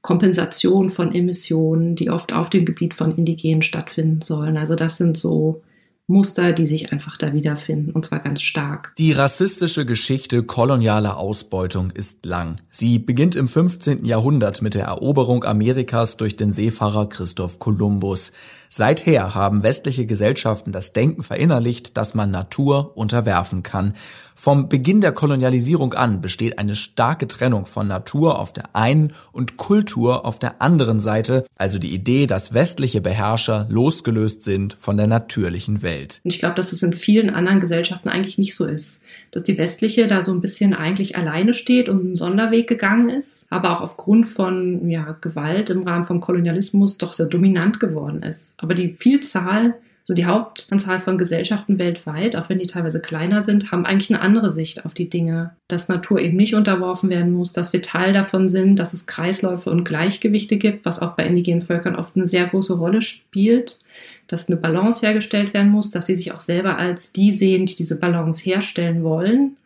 Kompensation 0.00 0.88
von 0.88 1.14
Emissionen, 1.14 1.94
die 1.94 2.08
oft 2.08 2.32
auf 2.32 2.48
dem 2.48 2.64
Gebiet 2.64 2.94
von 2.94 3.14
Indigenen 3.14 3.60
stattfinden 3.60 4.22
sollen. 4.22 4.56
Also 4.56 4.76
das 4.76 4.96
sind 4.96 5.18
so 5.18 5.60
Muster, 6.08 6.52
die 6.52 6.66
sich 6.66 6.92
einfach 6.92 7.16
da 7.16 7.32
wiederfinden, 7.32 7.90
und 7.90 8.04
zwar 8.04 8.20
ganz 8.20 8.40
stark. 8.40 8.92
Die 8.96 9.10
rassistische 9.10 9.84
Geschichte 9.84 10.44
kolonialer 10.44 11.16
Ausbeutung 11.16 11.90
ist 11.90 12.24
lang. 12.24 12.56
Sie 12.70 13.00
beginnt 13.00 13.34
im 13.34 13.48
15. 13.48 14.04
Jahrhundert 14.04 14.62
mit 14.62 14.74
der 14.74 14.84
Eroberung 14.84 15.42
Amerikas 15.42 16.16
durch 16.16 16.36
den 16.36 16.52
Seefahrer 16.52 17.08
Christoph 17.08 17.58
Kolumbus. 17.58 18.30
Seither 18.68 19.34
haben 19.34 19.64
westliche 19.64 20.06
Gesellschaften 20.06 20.70
das 20.70 20.92
Denken 20.92 21.24
verinnerlicht, 21.24 21.96
dass 21.96 22.14
man 22.14 22.30
Natur 22.30 22.96
unterwerfen 22.96 23.64
kann. 23.64 23.94
Vom 24.38 24.68
Beginn 24.68 25.00
der 25.00 25.12
Kolonialisierung 25.12 25.94
an 25.94 26.20
besteht 26.20 26.58
eine 26.58 26.76
starke 26.76 27.26
Trennung 27.26 27.64
von 27.64 27.88
Natur 27.88 28.38
auf 28.38 28.52
der 28.52 28.76
einen 28.76 29.12
und 29.32 29.56
Kultur 29.56 30.26
auf 30.26 30.38
der 30.38 30.60
anderen 30.60 31.00
Seite, 31.00 31.44
also 31.56 31.78
die 31.78 31.94
Idee, 31.94 32.26
dass 32.26 32.52
westliche 32.52 33.00
Beherrscher 33.00 33.66
losgelöst 33.70 34.42
sind 34.42 34.76
von 34.78 34.98
der 34.98 35.06
natürlichen 35.06 35.82
Welt. 35.82 36.20
Und 36.22 36.32
ich 36.32 36.38
glaube, 36.38 36.54
dass 36.54 36.72
es 36.72 36.82
in 36.82 36.92
vielen 36.92 37.30
anderen 37.30 37.60
Gesellschaften 37.60 38.10
eigentlich 38.10 38.36
nicht 38.38 38.54
so 38.54 38.66
ist 38.66 39.00
dass 39.36 39.42
die 39.42 39.58
westliche 39.58 40.06
da 40.06 40.22
so 40.22 40.32
ein 40.32 40.40
bisschen 40.40 40.72
eigentlich 40.72 41.16
alleine 41.16 41.52
steht 41.52 41.88
und 41.88 42.00
einen 42.00 42.16
Sonderweg 42.16 42.66
gegangen 42.66 43.10
ist, 43.10 43.46
aber 43.50 43.72
auch 43.72 43.80
aufgrund 43.82 44.26
von 44.26 44.88
ja, 44.88 45.16
Gewalt 45.20 45.70
im 45.70 45.82
Rahmen 45.82 46.04
vom 46.04 46.20
Kolonialismus 46.20 46.98
doch 46.98 47.12
sehr 47.12 47.26
dominant 47.26 47.80
geworden 47.80 48.22
ist. 48.22 48.54
Aber 48.58 48.74
die 48.74 48.92
Vielzahl 48.92 49.74
also 50.08 50.14
die 50.14 50.26
Hauptanzahl 50.26 51.00
von 51.00 51.18
Gesellschaften 51.18 51.80
weltweit, 51.80 52.36
auch 52.36 52.48
wenn 52.48 52.60
die 52.60 52.68
teilweise 52.68 53.00
kleiner 53.00 53.42
sind, 53.42 53.72
haben 53.72 53.84
eigentlich 53.84 54.10
eine 54.10 54.20
andere 54.20 54.50
Sicht 54.50 54.86
auf 54.86 54.94
die 54.94 55.10
Dinge. 55.10 55.56
Dass 55.66 55.88
Natur 55.88 56.20
eben 56.20 56.36
nicht 56.36 56.54
unterworfen 56.54 57.10
werden 57.10 57.32
muss, 57.32 57.52
dass 57.52 57.72
wir 57.72 57.82
Teil 57.82 58.12
davon 58.12 58.48
sind, 58.48 58.76
dass 58.76 58.94
es 58.94 59.06
Kreisläufe 59.06 59.68
und 59.68 59.82
Gleichgewichte 59.82 60.58
gibt, 60.58 60.86
was 60.86 61.02
auch 61.02 61.16
bei 61.16 61.26
indigenen 61.26 61.60
Völkern 61.60 61.96
oft 61.96 62.14
eine 62.14 62.28
sehr 62.28 62.46
große 62.46 62.74
Rolle 62.74 63.02
spielt. 63.02 63.80
Dass 64.28 64.48
eine 64.48 64.56
Balance 64.56 65.04
hergestellt 65.04 65.52
werden 65.54 65.72
muss, 65.72 65.90
dass 65.90 66.06
sie 66.06 66.14
sich 66.14 66.30
auch 66.32 66.40
selber 66.40 66.78
als 66.78 67.12
die 67.12 67.32
sehen, 67.32 67.66
die 67.66 67.74
diese 67.74 67.98
Balance 67.98 68.44
herstellen 68.44 69.02
wollen 69.02 69.56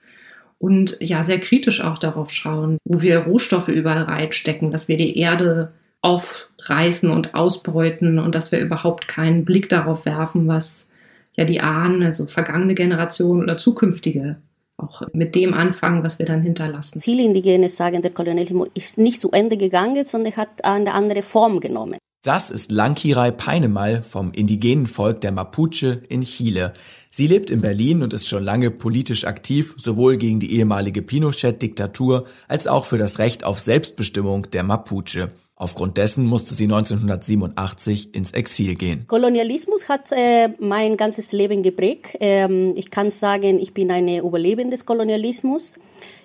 und 0.58 0.96
ja 1.00 1.22
sehr 1.22 1.40
kritisch 1.40 1.82
auch 1.82 1.98
darauf 1.98 2.30
schauen, 2.30 2.78
wo 2.84 3.02
wir 3.02 3.18
Rohstoffe 3.20 3.68
überall 3.68 4.04
reinstecken, 4.04 4.70
dass 4.70 4.88
wir 4.88 4.96
die 4.96 5.18
Erde 5.18 5.72
aufreißen 6.02 7.10
und 7.10 7.34
ausbeuten 7.34 8.18
und 8.18 8.34
dass 8.34 8.52
wir 8.52 8.60
überhaupt 8.60 9.08
keinen 9.08 9.44
Blick 9.44 9.68
darauf 9.68 10.06
werfen, 10.06 10.48
was 10.48 10.88
ja 11.34 11.44
die 11.44 11.60
Ahnen, 11.60 12.02
also 12.02 12.26
vergangene 12.26 12.74
Generationen 12.74 13.42
oder 13.42 13.58
zukünftige 13.58 14.36
auch 14.80 15.02
mit 15.12 15.34
dem 15.34 15.54
anfangen, 15.54 16.02
was 16.02 16.18
wir 16.18 16.26
dann 16.26 16.42
hinterlassen. 16.42 17.00
Viele 17.00 17.22
Indigene 17.22 17.68
sagen, 17.68 18.02
der 18.02 18.12
Kolonialismus 18.12 18.68
ist 18.74 18.98
nicht 18.98 19.20
zu 19.20 19.30
Ende 19.30 19.56
gegangen, 19.56 20.04
sondern 20.04 20.36
hat 20.36 20.64
eine 20.64 20.94
andere 20.94 21.22
Form 21.22 21.60
genommen. 21.60 21.98
Das 22.22 22.50
ist 22.50 22.70
Lankirai 22.70 23.30
Peinemal 23.30 24.02
vom 24.02 24.32
indigenen 24.32 24.86
Volk 24.86 25.22
der 25.22 25.32
Mapuche 25.32 26.02
in 26.10 26.22
Chile. 26.22 26.74
Sie 27.10 27.26
lebt 27.26 27.48
in 27.48 27.62
Berlin 27.62 28.02
und 28.02 28.12
ist 28.12 28.28
schon 28.28 28.44
lange 28.44 28.70
politisch 28.70 29.24
aktiv, 29.24 29.74
sowohl 29.78 30.18
gegen 30.18 30.38
die 30.38 30.54
ehemalige 30.58 31.00
Pinochet-Diktatur 31.00 32.26
als 32.46 32.66
auch 32.66 32.84
für 32.84 32.98
das 32.98 33.18
Recht 33.18 33.44
auf 33.44 33.58
Selbstbestimmung 33.58 34.50
der 34.50 34.64
Mapuche. 34.64 35.30
Aufgrund 35.60 35.98
dessen 35.98 36.24
musste 36.24 36.54
sie 36.54 36.64
1987 36.64 38.14
ins 38.14 38.30
Exil 38.32 38.76
gehen. 38.76 39.04
Kolonialismus 39.06 39.90
hat 39.90 40.10
äh, 40.10 40.48
mein 40.58 40.96
ganzes 40.96 41.32
Leben 41.32 41.62
geprägt. 41.62 42.16
Ähm, 42.18 42.72
ich 42.76 42.90
kann 42.90 43.10
sagen, 43.10 43.58
ich 43.60 43.74
bin 43.74 43.90
eine 43.90 44.20
Überlebende 44.20 44.70
des 44.70 44.86
Kolonialismus. 44.86 45.78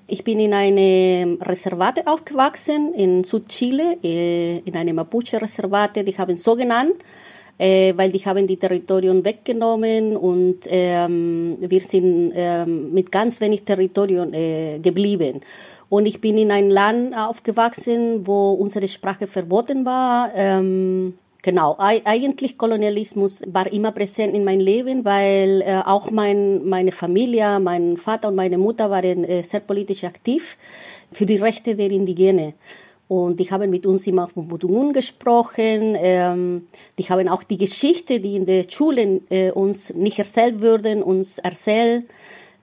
Ich 0.07 0.23
bin 0.23 0.39
in 0.39 0.53
einem 0.53 1.37
Reservat 1.41 2.07
aufgewachsen 2.07 2.93
in 2.93 3.25
Südchile, 3.25 3.97
äh, 4.01 4.59
in 4.59 4.73
einem 4.77 4.95
Mapuche-Reservat, 4.95 5.97
die 5.97 6.17
haben 6.17 6.37
so 6.37 6.55
genannt, 6.55 6.95
äh, 7.57 7.93
weil 7.95 8.11
die 8.11 8.19
haben 8.25 8.47
die 8.47 8.57
Territorien 8.57 9.23
weggenommen 9.23 10.17
und 10.17 10.59
ähm, 10.65 11.57
wir 11.59 11.81
sind 11.81 12.33
ähm, 12.35 12.93
mit 12.93 13.11
ganz 13.11 13.39
wenig 13.39 13.63
Territorium 13.63 14.33
äh, 14.33 14.79
geblieben. 14.79 15.41
Und 15.87 16.05
ich 16.07 16.19
bin 16.19 16.37
in 16.37 16.51
einem 16.51 16.69
Land 16.69 17.15
aufgewachsen, 17.15 18.25
wo 18.27 18.53
unsere 18.53 18.87
Sprache 18.87 19.27
verboten 19.27 19.85
war. 19.85 20.31
Ähm, 20.35 21.13
genau, 21.41 21.75
eigentlich 21.77 22.57
Kolonialismus 22.57 23.43
war 23.47 23.71
immer 23.71 23.91
präsent 23.91 24.35
in 24.35 24.43
meinem 24.43 24.61
Leben, 24.61 25.05
weil 25.05 25.61
äh, 25.61 25.81
auch 25.85 26.09
mein, 26.11 26.67
meine 26.67 26.91
Familie, 26.91 27.59
mein 27.59 27.97
Vater 27.97 28.29
und 28.29 28.35
meine 28.35 28.57
Mutter 28.57 28.89
waren 28.89 29.23
äh, 29.23 29.43
sehr 29.43 29.59
politisch 29.61 30.03
aktiv 30.03 30.57
für 31.13 31.25
die 31.25 31.37
Rechte 31.37 31.75
der 31.75 31.91
Indigenen. 31.91 32.53
Und 33.07 33.39
die 33.39 33.49
haben 33.51 33.69
mit 33.69 33.85
uns 33.85 34.07
immer 34.07 34.23
auf 34.23 34.35
Mbutungun 34.35 34.91
gesprochen. 34.91 35.95
Ähm, 35.97 36.67
die 36.97 37.03
haben 37.03 37.27
auch 37.29 37.43
die 37.43 37.57
Geschichte, 37.57 38.19
die 38.19 38.35
in 38.35 38.45
den 38.45 38.69
Schulen 38.69 39.21
äh, 39.29 39.51
uns 39.51 39.93
nicht 39.93 40.17
erzählt 40.17 40.61
würden, 40.61 41.03
uns 41.03 41.37
erzählt. 41.37 42.05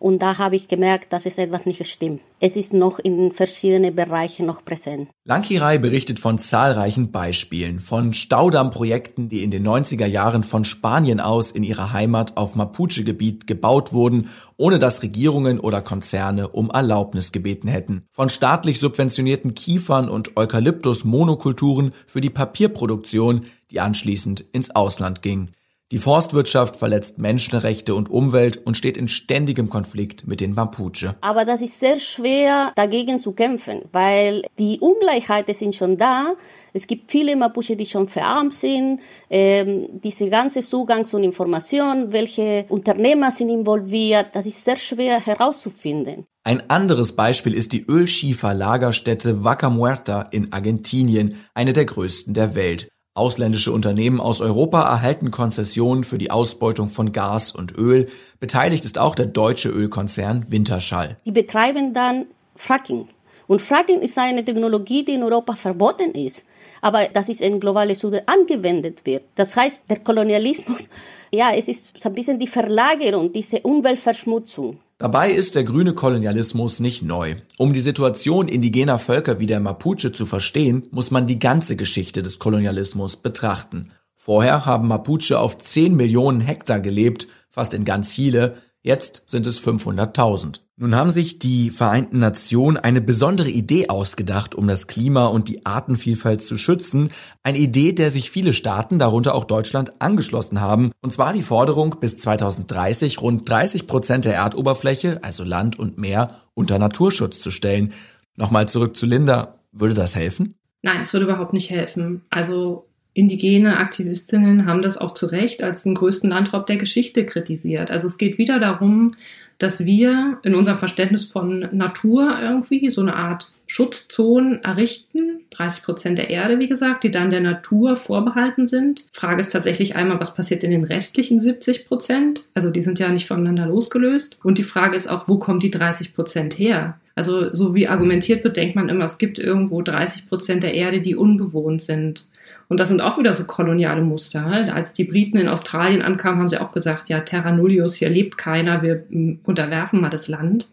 Und 0.02 0.20
da 0.20 0.36
habe 0.36 0.56
ich 0.56 0.66
gemerkt, 0.66 1.12
dass 1.12 1.26
es 1.26 1.38
etwas 1.38 1.64
nicht 1.64 1.86
stimmt. 1.86 2.22
Es 2.40 2.56
ist 2.56 2.72
noch 2.72 2.98
in 2.98 3.30
verschiedenen 3.30 3.94
Bereichen 3.94 4.46
noch 4.46 4.64
präsent. 4.64 5.08
Lankirai 5.24 5.78
berichtet 5.78 6.18
von 6.18 6.40
zahlreichen 6.40 7.12
Beispielen, 7.12 7.78
von 7.78 8.12
Staudammprojekten, 8.12 9.28
die 9.28 9.44
in 9.44 9.52
den 9.52 9.64
90er 9.64 10.06
Jahren 10.06 10.42
von 10.42 10.64
Spanien 10.64 11.20
aus 11.20 11.52
in 11.52 11.62
ihrer 11.62 11.92
Heimat 11.92 12.36
auf 12.36 12.56
Mapuche-Gebiet 12.56 13.46
gebaut 13.46 13.92
wurden, 13.92 14.28
ohne 14.56 14.80
dass 14.80 15.04
Regierungen 15.04 15.60
oder 15.60 15.82
Konzerne 15.82 16.48
um 16.48 16.70
Erlaubnis 16.70 17.30
gebeten 17.30 17.68
hätten. 17.68 18.02
Von 18.10 18.28
staatlich 18.28 18.80
subventionierten 18.80 19.54
Kiefern 19.54 20.08
und 20.08 20.36
Eukalyptus-Monokulturen 20.36 21.92
für 22.08 22.20
die 22.20 22.30
Papierproduktion, 22.30 23.42
die 23.70 23.78
anschließend 23.78 24.40
ins 24.50 24.74
Ausland 24.74 25.22
ging. 25.22 25.52
Die 25.92 25.98
Forstwirtschaft 25.98 26.76
verletzt 26.76 27.18
Menschenrechte 27.18 27.94
und 27.94 28.10
Umwelt 28.10 28.66
und 28.66 28.78
steht 28.78 28.96
in 28.96 29.08
ständigem 29.08 29.68
Konflikt 29.68 30.26
mit 30.26 30.40
den 30.40 30.54
Mapuche. 30.54 31.16
Aber 31.20 31.44
das 31.44 31.60
ist 31.60 31.78
sehr 31.78 32.00
schwer 32.00 32.72
dagegen 32.76 33.18
zu 33.18 33.32
kämpfen, 33.32 33.82
weil 33.92 34.42
die 34.58 34.80
Ungleichheiten 34.80 35.52
sind 35.52 35.76
schon 35.76 35.98
da. 35.98 36.32
Es 36.72 36.86
gibt 36.86 37.10
viele 37.10 37.36
Mapuche, 37.36 37.76
die 37.76 37.84
schon 37.84 38.08
verarmt 38.08 38.54
sind. 38.54 39.00
Ähm, 39.28 40.00
diese 40.02 40.30
ganze 40.30 40.60
Zugang 40.62 41.04
zu 41.04 41.18
Informationen, 41.18 42.10
welche 42.10 42.64
Unternehmer 42.70 43.30
sind 43.30 43.50
involviert, 43.50 44.28
das 44.32 44.46
ist 44.46 44.64
sehr 44.64 44.78
schwer 44.78 45.20
herauszufinden. 45.20 46.24
Ein 46.44 46.70
anderes 46.70 47.12
Beispiel 47.12 47.52
ist 47.52 47.74
die 47.74 47.84
Ölschieferlagerstätte 47.86 49.44
Vaca 49.44 49.68
Muerta 49.68 50.22
in 50.30 50.54
Argentinien, 50.54 51.36
eine 51.52 51.74
der 51.74 51.84
größten 51.84 52.32
der 52.32 52.54
Welt. 52.54 52.88
Ausländische 53.14 53.72
Unternehmen 53.72 54.20
aus 54.20 54.40
Europa 54.40 54.80
erhalten 54.80 55.30
Konzessionen 55.30 56.02
für 56.02 56.16
die 56.16 56.30
Ausbeutung 56.30 56.88
von 56.88 57.12
Gas 57.12 57.52
und 57.52 57.76
Öl. 57.76 58.08
Beteiligt 58.40 58.86
ist 58.86 58.98
auch 58.98 59.14
der 59.14 59.26
deutsche 59.26 59.68
Ölkonzern 59.68 60.50
Winterschall. 60.50 61.18
Die 61.26 61.30
betreiben 61.30 61.92
dann 61.92 62.24
Fracking. 62.56 63.08
Und 63.48 63.60
Fracking 63.60 64.00
ist 64.00 64.16
eine 64.16 64.42
Technologie, 64.42 65.04
die 65.04 65.12
in 65.12 65.22
Europa 65.22 65.56
verboten 65.56 66.12
ist, 66.12 66.46
aber 66.80 67.08
das 67.12 67.28
ist 67.28 67.42
in 67.42 67.60
globale 67.60 67.94
Süden 67.94 68.22
angewendet 68.24 69.04
wird. 69.04 69.24
Das 69.34 69.54
heißt, 69.56 69.90
der 69.90 69.98
Kolonialismus, 69.98 70.88
ja, 71.30 71.52
es 71.54 71.68
ist 71.68 72.06
ein 72.06 72.14
bisschen 72.14 72.38
die 72.38 72.46
Verlagerung, 72.46 73.30
diese 73.30 73.60
Umweltverschmutzung. 73.60 74.78
Dabei 75.02 75.32
ist 75.32 75.56
der 75.56 75.64
grüne 75.64 75.94
Kolonialismus 75.94 76.78
nicht 76.78 77.02
neu. 77.02 77.34
Um 77.58 77.72
die 77.72 77.80
Situation 77.80 78.46
indigener 78.46 79.00
Völker 79.00 79.40
wie 79.40 79.46
der 79.46 79.58
Mapuche 79.58 80.12
zu 80.12 80.26
verstehen, 80.26 80.86
muss 80.92 81.10
man 81.10 81.26
die 81.26 81.40
ganze 81.40 81.74
Geschichte 81.74 82.22
des 82.22 82.38
Kolonialismus 82.38 83.16
betrachten. 83.16 83.90
Vorher 84.14 84.64
haben 84.64 84.86
Mapuche 84.86 85.40
auf 85.40 85.58
10 85.58 85.96
Millionen 85.96 86.38
Hektar 86.38 86.78
gelebt, 86.78 87.26
fast 87.50 87.74
in 87.74 87.84
ganz 87.84 88.14
Chile, 88.14 88.54
Jetzt 88.84 89.22
sind 89.26 89.46
es 89.46 89.62
500.000. 89.62 90.60
Nun 90.76 90.96
haben 90.96 91.12
sich 91.12 91.38
die 91.38 91.70
Vereinten 91.70 92.18
Nationen 92.18 92.76
eine 92.76 93.00
besondere 93.00 93.48
Idee 93.48 93.88
ausgedacht, 93.88 94.56
um 94.56 94.66
das 94.66 94.88
Klima 94.88 95.26
und 95.26 95.48
die 95.48 95.64
Artenvielfalt 95.64 96.42
zu 96.42 96.56
schützen. 96.56 97.10
Eine 97.44 97.58
Idee, 97.58 97.92
der 97.92 98.10
sich 98.10 98.32
viele 98.32 98.52
Staaten, 98.52 98.98
darunter 98.98 99.36
auch 99.36 99.44
Deutschland, 99.44 99.92
angeschlossen 100.00 100.60
haben. 100.60 100.90
Und 101.00 101.12
zwar 101.12 101.32
die 101.32 101.42
Forderung, 101.42 101.96
bis 102.00 102.16
2030 102.18 103.20
rund 103.20 103.48
30 103.48 103.86
Prozent 103.86 104.24
der 104.24 104.34
Erdoberfläche, 104.34 105.20
also 105.22 105.44
Land 105.44 105.78
und 105.78 105.98
Meer, 105.98 106.40
unter 106.54 106.80
Naturschutz 106.80 107.40
zu 107.40 107.52
stellen. 107.52 107.94
Nochmal 108.34 108.66
zurück 108.66 108.96
zu 108.96 109.06
Linda. 109.06 109.60
Würde 109.70 109.94
das 109.94 110.16
helfen? 110.16 110.56
Nein, 110.82 111.02
es 111.02 111.12
würde 111.12 111.26
überhaupt 111.26 111.52
nicht 111.52 111.70
helfen. 111.70 112.22
Also 112.30 112.88
indigene 113.14 113.76
Aktivistinnen 113.76 114.66
haben 114.66 114.82
das 114.82 114.98
auch 114.98 115.12
zu 115.12 115.26
Recht 115.26 115.62
als 115.62 115.82
den 115.82 115.94
größten 115.94 116.30
Landraub 116.30 116.66
der 116.66 116.76
Geschichte 116.76 117.26
kritisiert. 117.26 117.90
Also 117.90 118.06
es 118.06 118.18
geht 118.18 118.38
wieder 118.38 118.58
darum, 118.58 119.14
dass 119.58 119.84
wir 119.84 120.38
in 120.42 120.54
unserem 120.54 120.78
Verständnis 120.78 121.26
von 121.26 121.68
Natur 121.72 122.36
irgendwie 122.42 122.90
so 122.90 123.00
eine 123.00 123.14
Art 123.14 123.52
Schutzzonen 123.66 124.62
errichten, 124.64 125.40
30 125.50 125.84
Prozent 125.84 126.18
der 126.18 126.30
Erde, 126.30 126.58
wie 126.58 126.68
gesagt, 126.68 127.04
die 127.04 127.10
dann 127.10 127.30
der 127.30 127.40
Natur 127.40 127.96
vorbehalten 127.96 128.66
sind. 128.66 129.06
Frage 129.12 129.40
ist 129.40 129.50
tatsächlich 129.50 129.94
einmal, 129.94 130.18
was 130.18 130.34
passiert 130.34 130.64
in 130.64 130.72
den 130.72 130.84
restlichen 130.84 131.38
70 131.38 131.86
Prozent? 131.86 132.46
Also 132.54 132.70
die 132.70 132.82
sind 132.82 132.98
ja 132.98 133.08
nicht 133.08 133.28
voneinander 133.28 133.66
losgelöst. 133.66 134.38
Und 134.42 134.58
die 134.58 134.64
Frage 134.64 134.96
ist 134.96 135.08
auch, 135.08 135.28
wo 135.28 135.38
kommen 135.38 135.60
die 135.60 135.70
30 135.70 136.14
Prozent 136.14 136.58
her? 136.58 136.98
Also 137.14 137.54
so 137.54 137.74
wie 137.74 137.88
argumentiert 137.88 138.42
wird, 138.42 138.56
denkt 138.56 138.74
man 138.74 138.88
immer, 138.88 139.04
es 139.04 139.18
gibt 139.18 139.38
irgendwo 139.38 139.82
30 139.82 140.28
Prozent 140.28 140.62
der 140.62 140.74
Erde, 140.74 141.00
die 141.00 141.14
unbewohnt 141.14 141.82
sind. 141.82 142.26
Und 142.72 142.80
das 142.80 142.88
sind 142.88 143.02
auch 143.02 143.18
wieder 143.18 143.34
so 143.34 143.44
koloniale 143.44 144.00
Muster. 144.00 144.46
Als 144.72 144.94
die 144.94 145.04
Briten 145.04 145.36
in 145.36 145.46
Australien 145.46 146.00
ankamen, 146.00 146.40
haben 146.40 146.48
sie 146.48 146.58
auch 146.58 146.70
gesagt, 146.70 147.10
ja, 147.10 147.20
Terra 147.20 147.52
Nullius, 147.52 147.96
hier 147.96 148.08
lebt 148.08 148.38
keiner, 148.38 148.80
wir 148.80 149.04
hm, 149.10 149.40
unterwerfen 149.44 150.00
mal 150.00 150.08
das 150.08 150.26
Land. 150.26 150.70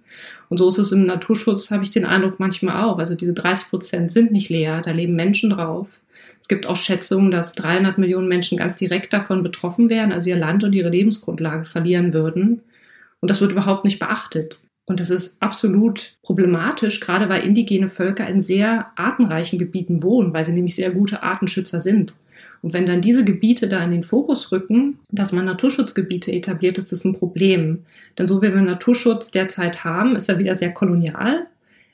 Und 0.47 0.59
so 0.59 0.69
ist 0.69 0.77
es 0.77 0.93
im 0.93 1.05
Naturschutz, 1.05 1.71
habe 1.71 1.83
ich 1.83 1.89
den 1.89 2.05
Eindruck 2.05 2.39
manchmal 2.39 2.85
auch. 2.85 2.99
Also 2.99 3.15
diese 3.15 3.33
30 3.33 3.69
Prozent 3.69 4.11
sind 4.11 4.31
nicht 4.31 4.47
leer, 4.47 4.79
da 4.79 4.91
leben 4.91 5.13
Menschen 5.13 5.49
drauf. 5.49 5.99
Es 6.39 6.47
gibt 6.47 6.67
auch 6.67 6.77
Schätzungen, 6.77 7.31
dass 7.31 7.51
300 7.51 7.97
Millionen 7.97 8.29
Menschen 8.29 8.57
ganz 8.57 8.77
direkt 8.77 9.11
davon 9.11 9.43
betroffen 9.43 9.89
wären, 9.89 10.13
also 10.13 10.29
ihr 10.29 10.37
Land 10.37 10.63
und 10.63 10.73
ihre 10.75 10.87
Lebensgrundlage 10.87 11.65
verlieren 11.65 12.13
würden. 12.13 12.61
Und 13.19 13.29
das 13.29 13.41
wird 13.41 13.51
überhaupt 13.51 13.83
nicht 13.83 13.99
beachtet. 13.99 14.61
Und 14.89 14.99
das 14.99 15.11
ist 15.11 15.37
absolut 15.39 16.17
problematisch, 16.23 16.99
gerade 16.99 17.29
weil 17.29 17.43
indigene 17.43 17.87
Völker 17.87 18.27
in 18.27 18.41
sehr 18.41 18.87
artenreichen 18.95 19.59
Gebieten 19.59 20.01
wohnen, 20.01 20.33
weil 20.33 20.43
sie 20.43 20.51
nämlich 20.51 20.75
sehr 20.75 20.89
gute 20.89 21.21
Artenschützer 21.21 21.79
sind. 21.79 22.15
Und 22.63 22.73
wenn 22.73 22.87
dann 22.87 22.99
diese 22.99 23.23
Gebiete 23.23 23.67
da 23.67 23.83
in 23.83 23.91
den 23.91 24.03
Fokus 24.03 24.51
rücken, 24.51 24.97
dass 25.11 25.31
man 25.31 25.45
Naturschutzgebiete 25.45 26.31
etabliert, 26.31 26.79
ist 26.79 26.91
das 26.91 27.05
ein 27.05 27.13
Problem. 27.13 27.85
Denn 28.17 28.27
so 28.27 28.41
wie 28.41 28.51
wir 28.51 28.61
Naturschutz 28.61 29.29
derzeit 29.29 29.83
haben, 29.83 30.15
ist 30.15 30.27
er 30.27 30.39
wieder 30.39 30.55
sehr 30.55 30.71
kolonial. 30.71 31.45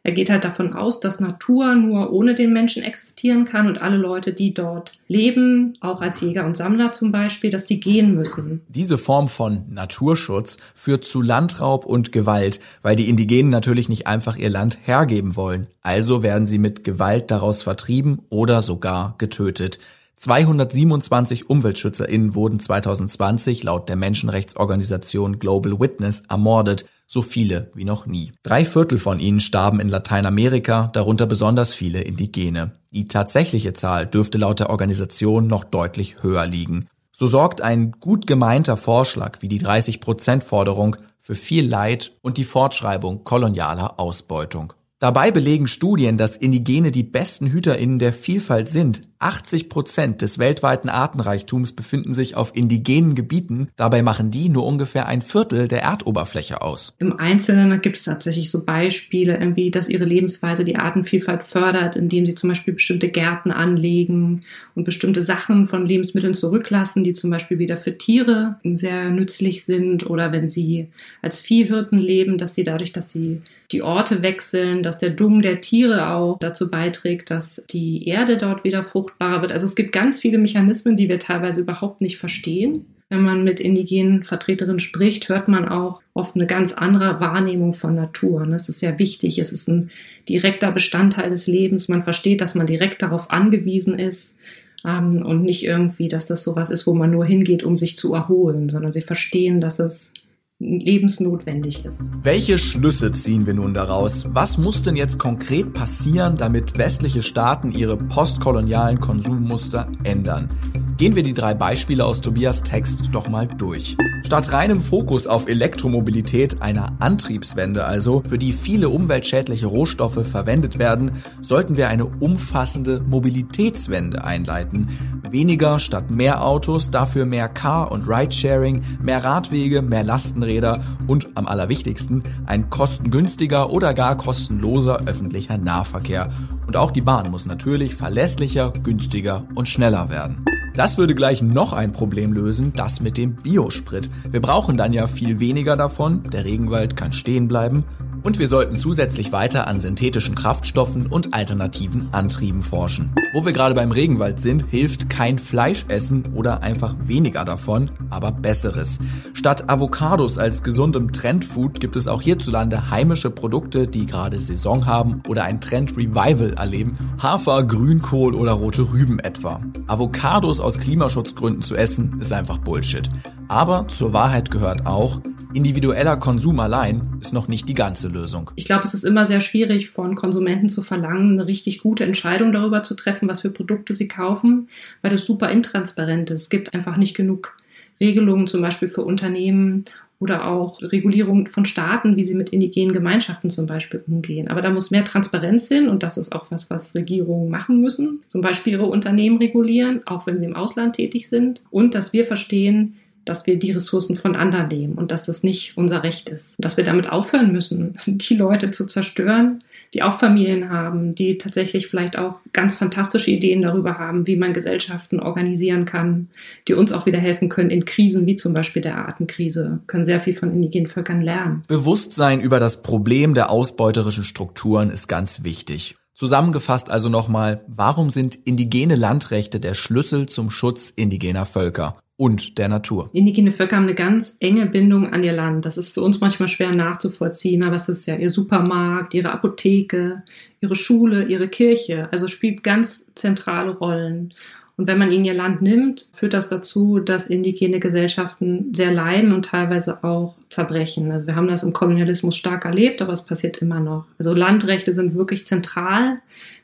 Er 0.06 0.12
geht 0.12 0.30
halt 0.30 0.44
davon 0.44 0.76
aus, 0.76 1.00
dass 1.00 1.20
Natur 1.20 1.74
nur 1.74 2.14
ohne 2.14 2.36
den 2.36 2.54
Menschen 2.54 2.84
existieren 2.84 3.44
kann 3.44 3.66
und 3.66 3.82
alle 3.82 3.98
Leute, 3.98 4.34
die 4.34 4.54
dort 4.54 5.00
leben, 5.08 5.74
auch 5.82 6.00
als 6.00 6.22
Jäger 6.22 6.46
und 6.46 6.56
Sammler 6.56 6.92
zum 6.92 7.12
Beispiel, 7.12 7.50
dass 7.50 7.66
die 7.66 7.80
gehen 7.80 8.14
müssen. 8.14 8.62
Diese 8.68 9.00
Form 9.00 9.28
von 9.28 9.64
Naturschutz 9.68 10.58
führt 10.76 11.06
zu 11.06 11.24
Landraub 11.24 11.86
und 11.86 12.12
Gewalt, 12.12 12.60
weil 12.84 12.96
die 12.96 13.10
Indigenen 13.10 13.50
natürlich 13.50 13.90
nicht 13.90 14.06
einfach 14.06 14.38
ihr 14.38 14.52
Land 14.52 14.78
hergeben 14.84 15.36
wollen. 15.36 15.66
Also 15.82 16.22
werden 16.22 16.46
sie 16.46 16.60
mit 16.60 16.84
Gewalt 16.84 17.32
daraus 17.32 17.64
vertrieben 17.64 18.20
oder 18.30 18.62
sogar 18.62 19.16
getötet. 19.18 19.80
227 20.18 21.50
UmweltschützerInnen 21.50 22.36
wurden 22.36 22.60
2020 22.60 23.64
laut 23.64 23.90
der 23.90 23.96
Menschenrechtsorganisation 23.96 25.40
Global 25.40 25.80
Witness 25.80 26.22
ermordet, 26.30 26.86
so 27.08 27.22
viele 27.22 27.72
wie 27.76 27.86
noch 27.86 28.06
nie. 28.06 28.32
Drei 28.44 28.66
Viertel 28.66 28.98
von 28.98 29.20
ihnen 29.20 29.40
starben 29.40 29.80
in 29.80 29.90
Lateinamerika, 29.90 30.90
darunter 30.94 31.26
besonders 31.26 31.74
viele 31.74 32.02
Indigene. 32.02 32.72
Die 32.92 33.08
tatsächliche 33.08 33.74
Zahl 33.74 34.06
dürfte 34.06 34.38
laut 34.38 34.60
der 34.60 34.70
Organisation 34.70 35.48
noch 35.48 35.64
deutlich 35.64 36.24
höher 36.24 36.48
liegen. 36.48 36.88
So 37.12 37.28
sorgt 37.28 37.62
ein 37.62 37.92
gut 38.00 38.28
gemeinter 38.28 38.76
Vorschlag 38.76 39.42
wie 39.42 39.48
die 39.48 39.62
30-Prozent-Forderung 39.62 40.98
für 41.20 41.36
viel 41.36 41.68
Leid 41.68 42.12
und 42.22 42.38
die 42.38 42.44
Fortschreibung 42.44 43.24
kolonialer 43.24 44.00
Ausbeutung. 44.00 44.74
Dabei 45.00 45.32
belegen 45.32 45.68
Studien, 45.68 46.18
dass 46.18 46.38
Indigene 46.38 46.92
die 46.92 47.04
besten 47.04 47.52
HüterInnen 47.52 48.00
der 48.00 48.14
Vielfalt 48.14 48.70
sind. 48.70 49.04
80 49.20 49.70
Prozent 49.70 50.22
des 50.22 50.40
weltweiten 50.40 50.90
Artenreichtums 50.90 51.72
befinden 51.72 52.14
sich 52.14 52.36
auf 52.36 52.56
indigenen 52.56 53.16
Gebieten. 53.16 53.70
Dabei 53.76 54.02
machen 54.02 54.32
die 54.32 54.50
nur 54.50 54.66
ungefähr 54.66 55.08
ein 55.08 55.22
Viertel 55.22 55.68
der 55.68 55.84
Erdoberfläche 55.84 56.62
aus. 56.62 56.96
Im 57.00 57.18
Einzelnen 57.18 57.82
gibt 57.82 57.98
es 57.98 58.04
tatsächlich 58.04 58.52
so 58.52 58.66
Beispiele, 58.66 59.38
irgendwie, 59.38 59.72
dass 59.72 59.90
ihre 59.90 60.06
Lebensweise 60.06 60.64
die 60.64 60.76
Artenvielfalt 60.76 61.44
fördert, 61.44 61.96
indem 61.96 62.26
sie 62.26 62.36
zum 62.36 62.50
Beispiel 62.50 62.74
bestimmte 62.74 63.10
Gärten 63.10 63.52
anlegen 63.52 64.42
und 64.76 64.84
bestimmte 64.84 65.24
Sachen 65.24 65.66
von 65.66 65.86
Lebensmitteln 65.86 66.34
zurücklassen, 66.34 67.04
die 67.04 67.14
zum 67.14 67.30
Beispiel 67.30 67.60
wieder 67.60 67.78
für 67.78 67.98
Tiere 67.98 68.60
sehr 68.64 69.10
nützlich 69.10 69.66
sind 69.66 70.10
oder 70.10 70.32
wenn 70.32 70.50
sie 70.50 70.88
als 71.22 71.40
Viehhirten 71.40 71.98
leben, 71.98 72.38
dass 72.38 72.56
sie 72.56 72.64
dadurch, 72.64 72.92
dass 72.92 73.12
sie 73.12 73.42
die 73.72 73.82
Orte 73.82 74.22
wechseln, 74.22 74.84
dass 74.84 75.00
der 75.00 75.10
Dung 75.10 75.42
der 75.42 75.62
Tiere 75.62 76.10
auch 76.10 76.38
dazu 76.40 76.70
beiträgt, 76.70 77.32
dass 77.32 77.64
die 77.70 78.08
Erde 78.08 78.38
dort 78.38 78.64
wieder 78.64 78.84
fruchtbarer 79.16 79.42
wird. 79.42 79.52
Also 79.52 79.66
es 79.66 79.76
gibt 79.76 79.92
ganz 79.92 80.20
viele 80.20 80.38
Mechanismen, 80.38 80.98
die 80.98 81.10
wir 81.10 81.20
teilweise 81.20 81.62
überhaupt 81.62 82.02
nicht 82.02 82.18
verstehen. 82.18 82.86
Wenn 83.10 83.22
man 83.22 83.44
mit 83.44 83.60
indigenen 83.60 84.24
Vertreterinnen 84.24 84.80
spricht, 84.80 85.30
hört 85.30 85.48
man 85.48 85.68
auch 85.68 86.02
oft 86.14 86.36
eine 86.36 86.48
ganz 86.48 86.74
andere 86.74 87.20
Wahrnehmung 87.20 87.74
von 87.74 87.94
Natur. 87.94 88.46
Das 88.48 88.68
ist 88.68 88.80
sehr 88.80 88.98
wichtig. 88.98 89.38
Es 89.38 89.52
ist 89.54 89.68
ein 89.68 89.92
direkter 90.28 90.72
Bestandteil 90.72 91.30
des 91.30 91.46
Lebens. 91.46 91.88
Man 91.88 92.02
versteht, 92.02 92.42
dass 92.42 92.56
man 92.56 92.66
direkt 92.66 93.04
darauf 93.04 93.30
angewiesen 93.30 94.00
ist 94.00 94.36
ähm, 94.84 95.24
und 95.24 95.44
nicht 95.44 95.64
irgendwie, 95.64 96.08
dass 96.08 96.26
das 96.26 96.44
sowas 96.44 96.72
ist, 96.72 96.88
wo 96.88 96.96
man 96.96 97.12
nur 97.12 97.26
hingeht, 97.26 97.64
um 97.64 97.78
sich 97.78 97.96
zu 97.98 98.14
erholen, 98.16 98.70
sondern 98.70 98.92
sie 98.92 99.02
verstehen, 99.02 99.62
dass 99.62 99.78
es 99.78 100.14
lebensnotwendig 100.60 101.86
ist. 101.86 102.12
Welche 102.24 102.58
Schlüsse 102.58 103.12
ziehen 103.12 103.46
wir 103.46 103.54
nun 103.54 103.74
daraus? 103.74 104.26
Was 104.30 104.58
muss 104.58 104.84
denn 104.84 104.96
jetzt 104.96 105.20
konkret 105.20 105.74
passieren, 105.74 106.38
damit 106.38 106.78
westliche 106.78 107.24
Staaten 107.24 107.72
ihre 107.72 107.98
postkolonialen 107.98 109.00
Konsummuster 109.00 109.92
ändern? 110.04 110.50
Gehen 110.98 111.18
wir 111.18 111.24
die 111.24 111.34
drei 111.34 111.54
Beispiele 111.54 112.06
aus 112.06 112.22
Tobias 112.22 112.64
Text 112.64 113.10
doch 113.12 113.28
mal 113.28 113.48
durch. 113.48 113.98
Statt 114.26 114.54
reinem 114.54 114.80
Fokus 114.80 115.28
auf 115.28 115.50
Elektromobilität, 115.50 116.62
einer 116.62 116.94
Antriebswende 117.00 117.84
also, 117.84 118.24
für 118.26 118.38
die 118.38 118.54
viele 118.54 118.88
umweltschädliche 118.88 119.66
Rohstoffe 119.66 120.26
verwendet 120.26 120.80
werden, 120.80 121.12
sollten 121.42 121.76
wir 121.76 121.90
eine 121.90 122.06
umfassende 122.06 123.02
Mobilitätswende 123.02 124.24
einleiten. 124.24 124.88
Weniger 125.30 125.80
statt 125.80 126.12
mehr 126.12 126.46
Autos, 126.46 126.92
dafür 126.92 127.26
mehr 127.26 127.50
Car- 127.50 127.92
und 127.92 128.08
Ridesharing, 128.08 128.82
mehr 129.02 129.22
Radwege, 129.22 129.82
mehr 129.82 130.06
Lastenräder 130.06 130.80
und 131.08 131.28
am 131.36 131.46
allerwichtigsten 131.46 132.24
ein 132.46 132.70
kostengünstiger 132.70 133.70
oder 133.70 133.94
gar 133.94 134.16
kostenloser 134.16 135.02
öffentlicher 135.06 135.58
Nahverkehr. 135.58 136.30
Und 136.68 136.78
auch 136.78 136.92
die 136.92 137.02
Bahn 137.02 137.32
muss 137.32 137.46
natürlich 137.46 137.96
verlässlicher, 137.96 138.72
günstiger 138.72 139.46
und 139.56 139.68
schneller 139.68 140.10
werden. 140.10 140.46
Das 140.76 140.98
würde 140.98 141.16
gleich 141.16 141.42
noch 141.42 141.72
ein 141.72 141.92
Problem 141.94 142.34
lösen, 142.34 142.74
das 142.76 143.00
mit 143.00 143.18
dem 143.18 143.36
Biosprit. 143.36 144.10
Wir 144.30 144.42
brauchen 144.42 144.76
dann 144.76 144.92
ja 144.92 145.08
viel 145.08 145.40
weniger 145.40 145.78
davon, 145.78 146.24
der 146.30 146.44
Regenwald 146.44 146.98
kann 146.98 147.14
stehen 147.14 147.48
bleiben 147.48 147.86
und 148.26 148.40
wir 148.40 148.48
sollten 148.48 148.76
zusätzlich 148.76 149.32
weiter 149.32 149.68
an 149.68 149.80
synthetischen 149.80 150.34
Kraftstoffen 150.34 151.06
und 151.06 151.36
alternativen 151.36 152.10
Antrieben 152.12 152.64
forschen. 152.64 153.14
Wo 153.34 153.46
wir 153.46 153.54
gerade 153.54 153.76
beim 153.76 153.92
Regenwald 153.92 154.42
sind, 154.42 154.66
hilft 154.70 155.12
kein 155.12 155.38
Fleisch 155.38 155.86
essen 155.90 156.24
oder 156.34 156.64
einfach 156.64 156.96
weniger 157.04 157.46
davon, 157.46 157.92
aber 158.10 158.32
besseres. 158.32 159.00
Statt 159.34 159.70
Avocados 159.70 160.40
als 160.40 160.64
gesundem 160.64 161.14
Trendfood 161.14 161.80
gibt 161.80 161.96
es 161.96 162.08
auch 162.08 162.22
hierzulande 162.22 162.90
heimische 162.90 163.30
Produkte, 163.30 163.88
die 163.88 164.08
gerade 164.08 164.40
Saison 164.40 164.88
haben 164.88 165.22
oder 165.28 165.44
ein 165.44 165.62
Trend-Revival 165.62 166.54
erleben. 166.54 166.94
Hafer, 167.22 167.64
Grünkohl 167.64 168.34
oder 168.34 168.54
rote 168.54 168.92
Rüben 168.92 169.20
etwa. 169.20 169.62
Avocados 169.86 170.60
aus 170.60 170.80
Klimaschutzgründen 170.80 171.62
zu 171.62 171.76
essen 171.76 172.20
ist 172.20 172.34
einfach 172.34 172.58
Bullshit. 172.58 173.08
Aber 173.50 173.88
zur 173.88 174.14
Wahrheit 174.14 174.50
gehört 174.50 174.88
auch, 174.88 175.22
individueller 175.56 176.18
Konsum 176.18 176.60
allein 176.60 177.02
ist 177.22 177.34
noch 177.34 177.48
nicht 177.48 177.70
die 177.70 177.74
ganze 177.74 178.10
Lösung. 178.10 178.52
Ich 178.56 178.66
glaube, 178.66 178.84
es 178.84 178.94
ist 178.94 179.04
immer 179.04 179.26
sehr 179.26 179.42
schwierig 179.42 179.90
von 179.90 180.16
Konsumenten 180.16 180.70
zu 180.70 180.82
verlangen, 180.82 181.34
eine 181.34 181.48
richtig 181.48 181.80
gute 181.80 182.04
Entscheidung 182.04 182.52
darüber 182.52 182.84
zu 182.84 182.96
treffen, 182.96 183.28
was 183.28 183.42
für 183.42 183.50
Produkte 183.50 183.94
sie 183.94 184.08
kaufen, 184.08 184.70
weil 185.02 185.12
das 185.12 185.26
super 185.26 185.50
intransparent 185.50 186.30
ist. 186.32 186.44
Es 186.44 186.50
gibt 186.50 186.74
einfach 186.74 186.98
nicht 186.98 187.16
genug 187.16 187.56
Regelungen, 188.00 188.48
zum 188.48 188.62
Beispiel 188.62 188.90
für 188.90 189.04
Unternehmen 189.04 189.86
oder 190.20 190.48
auch 190.48 190.82
Regulierung 190.82 191.48
von 191.48 191.66
Staaten, 191.66 192.16
wie 192.16 192.24
sie 192.24 192.36
mit 192.36 192.50
indigenen 192.50 192.94
Gemeinschaften 192.94 193.50
zum 193.50 193.68
Beispiel 193.68 194.04
umgehen. 194.08 194.48
Aber 194.48 194.62
da 194.62 194.70
muss 194.70 194.92
mehr 194.92 195.04
Transparenz 195.04 195.68
hin 195.68 195.90
und 195.90 196.04
das 196.04 196.18
ist 196.18 196.32
auch 196.34 196.52
was, 196.52 196.70
was 196.70 196.96
Regierungen 196.96 197.50
machen 197.50 197.82
müssen. 197.82 198.22
Zum 198.28 198.42
Beispiel 198.42 198.74
ihre 198.74 198.86
Unternehmen 198.86 199.38
regulieren, 199.38 200.02
auch 200.06 200.26
wenn 200.26 200.40
sie 200.40 200.46
im 200.46 200.56
Ausland 200.56 200.96
tätig 200.96 201.28
sind. 201.28 201.64
Und 201.70 201.96
dass 201.96 202.14
wir 202.14 202.26
verstehen, 202.26 202.96
dass 203.26 203.46
wir 203.46 203.58
die 203.58 203.72
Ressourcen 203.72 204.16
von 204.16 204.36
anderen 204.36 204.68
nehmen 204.68 204.94
und 204.94 205.12
dass 205.12 205.26
das 205.26 205.44
nicht 205.44 205.78
unser 205.78 206.04
Recht 206.04 206.30
ist. 206.30 206.56
Dass 206.60 206.78
wir 206.78 206.84
damit 206.84 207.10
aufhören 207.10 207.52
müssen, 207.52 208.00
die 208.06 208.36
Leute 208.36 208.72
zu 208.72 208.86
zerstören, 208.86 209.64
die 209.94 210.04
auch 210.04 210.14
Familien 210.14 210.70
haben, 210.70 211.16
die 211.16 211.38
tatsächlich 211.38 211.88
vielleicht 211.88 212.18
auch 212.18 212.36
ganz 212.54 212.76
fantastische 212.76 213.32
Ideen 213.32 213.62
darüber 213.62 213.98
haben, 213.98 214.28
wie 214.28 214.36
man 214.36 214.54
Gesellschaften 214.54 215.20
organisieren 215.20 215.86
kann, 215.86 216.30
die 216.68 216.74
uns 216.74 216.94
auch 216.94 217.06
wieder 217.06 217.20
helfen 217.20 217.50
können 217.50 217.70
in 217.70 217.86
Krisen 217.86 218.26
wie 218.26 218.36
zum 218.36 218.54
Beispiel 218.54 218.82
der 218.82 218.98
Artenkrise, 218.98 219.80
können 219.88 220.06
sehr 220.06 220.22
viel 220.22 220.34
von 220.34 220.52
indigenen 220.52 220.88
Völkern 220.88 221.22
lernen. 221.22 221.64
Bewusstsein 221.68 222.42
über 222.42 222.60
das 222.60 222.82
Problem 222.82 223.34
der 223.34 223.50
ausbeuterischen 223.50 224.24
Strukturen 224.24 224.90
ist 224.90 225.08
ganz 225.08 225.44
wichtig. 225.44 225.96
Zusammengefasst 226.14 226.90
also 226.90 227.10
nochmal, 227.10 227.66
warum 227.68 228.10
sind 228.10 228.36
indigene 228.36 228.96
Landrechte 228.96 229.60
der 229.60 229.74
Schlüssel 229.74 230.28
zum 230.28 230.50
Schutz 230.50 230.90
indigener 230.90 231.46
Völker? 231.46 231.98
Und 232.18 232.58
der 232.58 232.70
Natur. 232.70 233.10
Indigene 233.14 233.52
Völker 233.52 233.76
haben 233.76 233.84
eine 233.84 233.96
ganz 233.96 234.38
enge 234.40 234.66
Bindung 234.66 235.12
an 235.12 235.24
ihr 235.24 235.34
Land. 235.34 235.66
Das 235.66 235.78
ist 235.78 235.90
für 235.90 236.02
uns 236.02 236.22
manchmal 236.22 236.48
schwer 236.48 236.74
nachzuvollziehen, 236.74 237.64
aber 237.64 237.76
es 237.76 237.90
ist 237.90 238.06
ja 238.06 238.16
ihr 238.16 238.30
Supermarkt, 238.30 239.14
ihre 239.14 239.32
Apotheke, 239.32 240.24
ihre 240.62 240.76
Schule, 240.76 241.26
ihre 241.26 241.50
Kirche. 241.50 242.08
Also 242.12 242.28
spielt 242.28 242.64
ganz 242.64 243.06
zentrale 243.16 243.72
Rollen. 243.72 244.34
Und 244.78 244.88
wenn 244.88 244.98
man 244.98 245.12
ihnen 245.12 245.24
ihr 245.24 245.34
Land 245.34 245.62
nimmt, 245.62 246.08
führt 246.12 246.34
das 246.34 246.48
dazu, 246.48 247.00
dass 247.00 247.28
indigene 247.28 247.80
Gesellschaften 247.80 248.74
sehr 248.74 248.92
leiden 248.92 249.32
und 249.32 249.46
teilweise 249.46 250.04
auch 250.04 250.36
zerbrechen. 250.50 251.12
Also 251.12 251.28
wir 251.28 251.36
haben 251.36 251.48
das 251.48 251.64
im 251.64 251.72
Kolonialismus 251.72 252.36
stark 252.36 252.66
erlebt, 252.66 253.02
aber 253.02 253.14
es 253.14 253.26
passiert 253.26 253.58
immer 253.60 253.80
noch. 253.80 254.06
Also 254.18 254.34
Landrechte 254.34 254.94
sind 254.94 255.16
wirklich 255.16 255.46
zentral, 255.46 256.20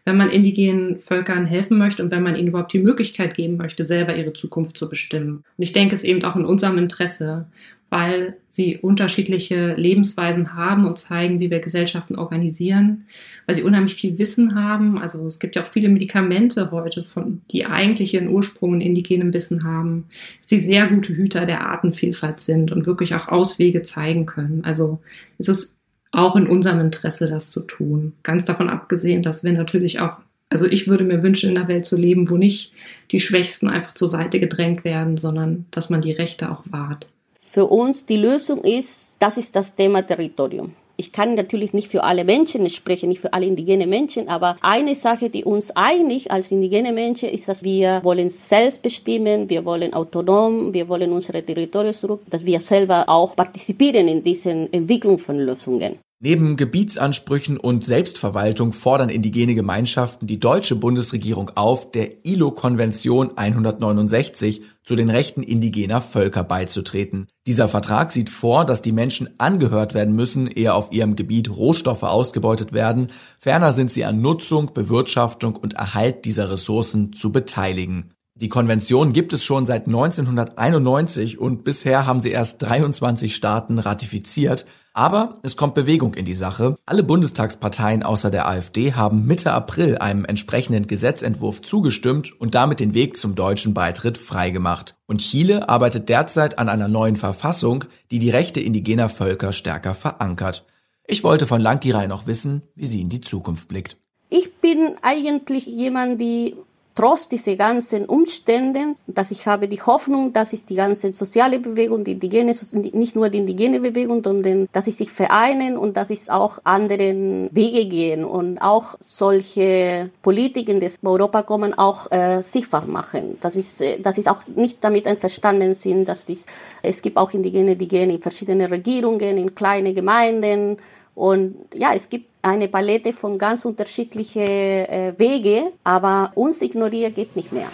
wenn 0.06 0.18
man 0.18 0.30
indigenen 0.30 1.00
Völkern 1.00 1.46
helfen 1.46 1.78
möchte 1.78 2.04
und 2.04 2.12
wenn 2.12 2.24
man 2.24 2.36
ihnen 2.36 2.48
überhaupt 2.48 2.74
die 2.74 2.80
Möglichkeit 2.80 3.36
geben 3.36 3.58
möchte, 3.58 3.86
selber 3.86 4.16
ihre 4.16 4.34
Zukunft 4.34 4.78
zu 4.78 4.90
bestimmen. 4.90 5.44
Und 5.58 5.64
ich 5.64 5.74
denke, 5.74 5.96
es 5.96 6.04
ist 6.04 6.10
eben 6.10 6.24
auch 6.24 6.36
in 6.36 6.46
unserem 6.46 6.78
Interesse, 6.78 7.46
weil 7.92 8.38
sie 8.48 8.78
unterschiedliche 8.78 9.74
Lebensweisen 9.74 10.54
haben 10.56 10.86
und 10.86 10.98
zeigen, 10.98 11.42
wie 11.42 11.52
wir 11.52 11.60
Gesellschaften 11.60 12.16
organisieren, 12.16 13.06
weil 13.46 13.56
sie 13.56 13.64
unheimlich 13.64 13.96
viel 13.96 14.18
Wissen 14.18 14.56
haben. 14.56 14.98
Also 14.98 15.26
es 15.26 15.40
gibt 15.40 15.58
ja 15.58 15.64
auch 15.64 15.68
viele 15.68 15.90
Medikamente 15.90 16.72
heute, 16.72 17.04
von, 17.04 17.42
die 17.52 17.66
eigentlich 17.66 18.14
ihren 18.14 18.30
Ursprung 18.30 18.76
in 18.76 18.82
indigenen 18.82 19.34
Wissen 19.34 19.66
haben, 19.66 20.06
dass 20.40 20.50
sie 20.50 20.62
sehr 20.62 20.88
gute 20.88 21.14
Hüter 21.14 21.46
der 21.46 21.68
Artenvielfalt 21.68 22.40
sind 22.40 22.72
und 22.72 22.86
wirklich 22.86 23.14
auch 23.14 23.28
Auswege 23.28 23.82
zeigen 23.82 24.26
können. 24.26 24.64
Also 24.64 25.02
es 25.38 25.50
ist 25.50 25.78
auch 26.12 26.36
in 26.36 26.48
unserem 26.48 26.80
Interesse, 26.80 27.28
das 27.28 27.52
zu 27.52 27.62
tun. 27.62 28.14
Ganz 28.24 28.46
davon 28.46 28.70
abgesehen, 28.70 29.22
dass 29.24 29.44
wir 29.44 29.54
natürlich 29.54 30.00
auch 30.00 30.18
also 30.52 30.66
ich 30.66 30.90
würde 30.90 31.06
mir 31.06 31.24
wünschen, 31.24 31.50
in 31.50 31.58
einer 31.58 31.70
Welt 31.70 31.86
zu 31.86 31.96
leben, 31.96 32.30
wo 32.30 32.36
nicht 32.36 32.74
die 33.12 33.22
Schwächsten 33.22 33.70
einfach 33.70 33.94
zur 33.94 34.10
Seite 34.10 34.38
gedrängt 34.38 34.84
werden, 34.84 35.18
sondern 35.18 35.66
dass 35.72 35.90
man 35.90 36.02
die 36.02 36.12
Rechte 36.12 36.52
auch 36.52 36.64
wahrt. 36.66 37.06
Für 37.50 37.66
uns 37.66 38.06
die 38.06 38.18
Lösung 38.18 38.62
ist, 38.64 39.16
das 39.20 39.38
ist 39.38 39.56
das 39.56 39.76
Thema 39.76 40.02
Territorium. 40.06 40.74
Ich 41.02 41.12
kann 41.12 41.34
natürlich 41.34 41.74
nicht 41.74 41.90
für 41.90 42.04
alle 42.04 42.24
Menschen 42.24 42.70
sprechen, 42.70 43.10
nicht 43.10 43.22
für 43.22 43.34
alle 43.34 43.48
indigene 43.48 43.88
Menschen, 43.88 44.30
aber 44.30 44.56
eine 44.62 44.94
Sache, 44.94 45.32
die 45.32 45.44
uns 45.44 45.72
einig 45.72 46.30
als 46.30 46.52
indigene 46.52 46.94
Menschen 46.94 47.30
ist, 47.30 47.48
dass 47.48 47.64
wir 47.64 48.02
wollen 48.04 48.30
selbst 48.30 48.84
bestimmen, 48.84 49.50
wir 49.50 49.66
wollen 49.66 49.96
autonom, 49.96 50.76
wir 50.76 50.88
wollen 50.88 51.12
unsere 51.12 51.42
Territorien 51.42 51.94
zurück, 51.94 52.22
dass 52.30 52.46
wir 52.46 52.60
selber 52.60 53.10
auch 53.10 53.36
partizipieren 53.36 54.08
in 54.08 54.24
diesen 54.24 54.72
Entwicklung 54.72 55.18
von 55.18 55.40
Lösungen. 55.40 55.98
Neben 56.24 56.56
Gebietsansprüchen 56.56 57.58
und 57.58 57.84
Selbstverwaltung 57.84 58.74
fordern 58.74 59.10
indigene 59.10 59.56
Gemeinschaften 59.56 60.28
die 60.28 60.40
deutsche 60.40 60.76
Bundesregierung 60.76 61.50
auf, 61.56 61.90
der 61.90 62.24
ILO-Konvention 62.28 63.40
169 63.40 64.62
zu 64.84 64.96
den 64.96 65.10
Rechten 65.10 65.42
indigener 65.42 66.00
Völker 66.00 66.44
beizutreten. 66.44 67.28
Dieser 67.48 67.68
Vertrag 67.68 68.12
sieht 68.12 68.30
vor, 68.30 68.66
dass 68.66 68.84
die 68.84 68.92
Menschen 68.92 69.32
angehört 69.40 69.96
werden 69.96 70.16
müssen, 70.16 70.46
ehe 70.46 70.76
auf 70.76 70.92
ihrem 70.92 71.16
Gebiet 71.16 71.50
Rohstoffe 71.50 72.04
ausgebeutet 72.04 72.72
werden. 72.72 73.08
Ferner 73.40 73.72
sind 73.72 73.90
sie 73.90 74.06
an 74.06 74.22
Nutzung, 74.22 74.76
Bewirtschaftung 74.76 75.56
und 75.56 75.74
Erhalt 75.74 76.26
dieser 76.26 76.52
Ressourcen 76.52 77.14
zu 77.14 77.32
beteiligen. 77.32 78.12
Die 78.36 78.50
Konvention 78.50 79.14
gibt 79.14 79.34
es 79.34 79.44
schon 79.44 79.66
seit 79.66 79.88
1991 79.88 81.40
und 81.40 81.64
bisher 81.64 82.06
haben 82.08 82.22
sie 82.22 82.32
erst 82.32 82.62
23 82.62 83.36
Staaten 83.36 83.78
ratifiziert. 83.78 84.66
Aber 84.94 85.40
es 85.42 85.56
kommt 85.56 85.74
Bewegung 85.74 86.16
in 86.16 86.26
die 86.26 86.34
Sache. 86.34 86.76
Alle 86.86 87.04
Bundestagsparteien 87.04 88.04
außer 88.04 88.30
der 88.30 88.48
AfD 88.48 88.94
haben 88.94 89.26
Mitte 89.26 89.54
April 89.54 89.98
einem 89.98 90.26
entsprechenden 90.26 90.88
Gesetzentwurf 90.88 91.62
zugestimmt 91.62 92.40
und 92.42 92.56
damit 92.56 92.82
den 92.82 92.94
Weg 92.94 93.16
zum 93.16 93.36
deutschen 93.36 93.74
Beitritt 93.74 94.18
freigemacht. 94.18 94.96
Und 95.08 95.22
Chile 95.22 95.70
arbeitet 95.70 96.10
derzeit 96.10 96.60
an 96.60 96.68
einer 96.68 96.90
neuen 96.90 97.16
Verfassung, 97.16 97.86
die 98.12 98.20
die 98.20 98.30
Rechte 98.30 98.60
indigener 98.60 99.08
Völker 99.08 99.54
stärker 99.54 99.94
verankert. 99.94 100.66
Ich 101.08 101.24
wollte 101.24 101.48
von 101.48 101.62
Lankirai 101.62 102.08
noch 102.08 102.28
wissen, 102.28 102.64
wie 102.76 102.86
sie 102.86 103.02
in 103.02 103.10
die 103.10 103.22
Zukunft 103.22 103.70
blickt. 103.70 103.98
Ich 104.30 104.56
bin 104.56 104.96
eigentlich 105.02 105.66
jemand, 105.66 106.20
die 106.20 106.56
trotz 107.02 107.28
dieser 107.28 107.56
ganzen 107.56 108.06
Umständen, 108.06 108.96
dass 109.08 109.32
ich 109.32 109.48
habe 109.48 109.68
die 109.68 109.82
Hoffnung, 109.82 110.34
dass 110.34 110.54
es 110.54 110.68
die 110.68 110.76
ganze 110.76 111.12
soziale 111.14 111.58
Bewegung, 111.58 112.04
die 112.04 112.12
indigene, 112.12 112.56
nicht 112.74 113.16
nur 113.16 113.28
die 113.30 113.40
indigene 113.40 113.80
Bewegung, 113.80 114.24
sondern 114.24 114.70
dass 114.72 114.86
sie 114.86 114.92
sich 114.92 115.10
vereinen 115.10 115.78
und 115.78 115.98
dass 115.98 116.12
es 116.12 116.30
auch 116.30 116.60
anderen 116.64 117.50
Wege 117.52 117.88
gehen 117.88 118.24
und 118.24 118.60
auch 118.60 118.98
solche 119.00 120.12
Politiken, 120.22 120.80
die 120.80 120.86
aus 120.86 121.00
Europa 121.02 121.42
kommen, 121.42 121.74
auch 121.74 122.12
äh, 122.12 122.44
sichtbar 122.44 122.86
machen. 122.86 123.40
Das 123.42 123.56
ist, 123.56 123.82
äh, 123.82 124.00
das 124.00 124.20
ist 124.20 124.30
auch 124.30 124.44
nicht 124.56 124.78
damit 124.82 125.08
einverstanden 125.08 125.74
sind, 125.74 126.08
dass 126.08 126.30
es, 126.30 126.46
es 126.84 127.02
gibt 127.02 127.18
auch 127.18 127.32
Indigene, 127.34 127.76
die 127.76 127.88
gehen 127.88 128.12
in 128.12 128.22
verschiedene 128.22 128.70
Regierungen, 128.70 129.40
in 129.40 129.56
kleine 129.56 129.96
Gemeinden, 129.96 130.78
und 131.14 131.56
ja, 131.74 131.94
es 131.94 132.10
gibt 132.10 132.31
eine 132.42 132.68
Palette 132.68 133.14
von 133.14 133.38
ganz 133.38 133.66
unterschiedlichen 133.66 134.42
äh, 134.42 135.14
Wege, 135.18 135.72
aber 135.84 136.32
uns 136.36 136.62
ignorieren 136.62 137.14
geht 137.14 137.36
nicht 137.36 137.52
mehr. 137.52 137.68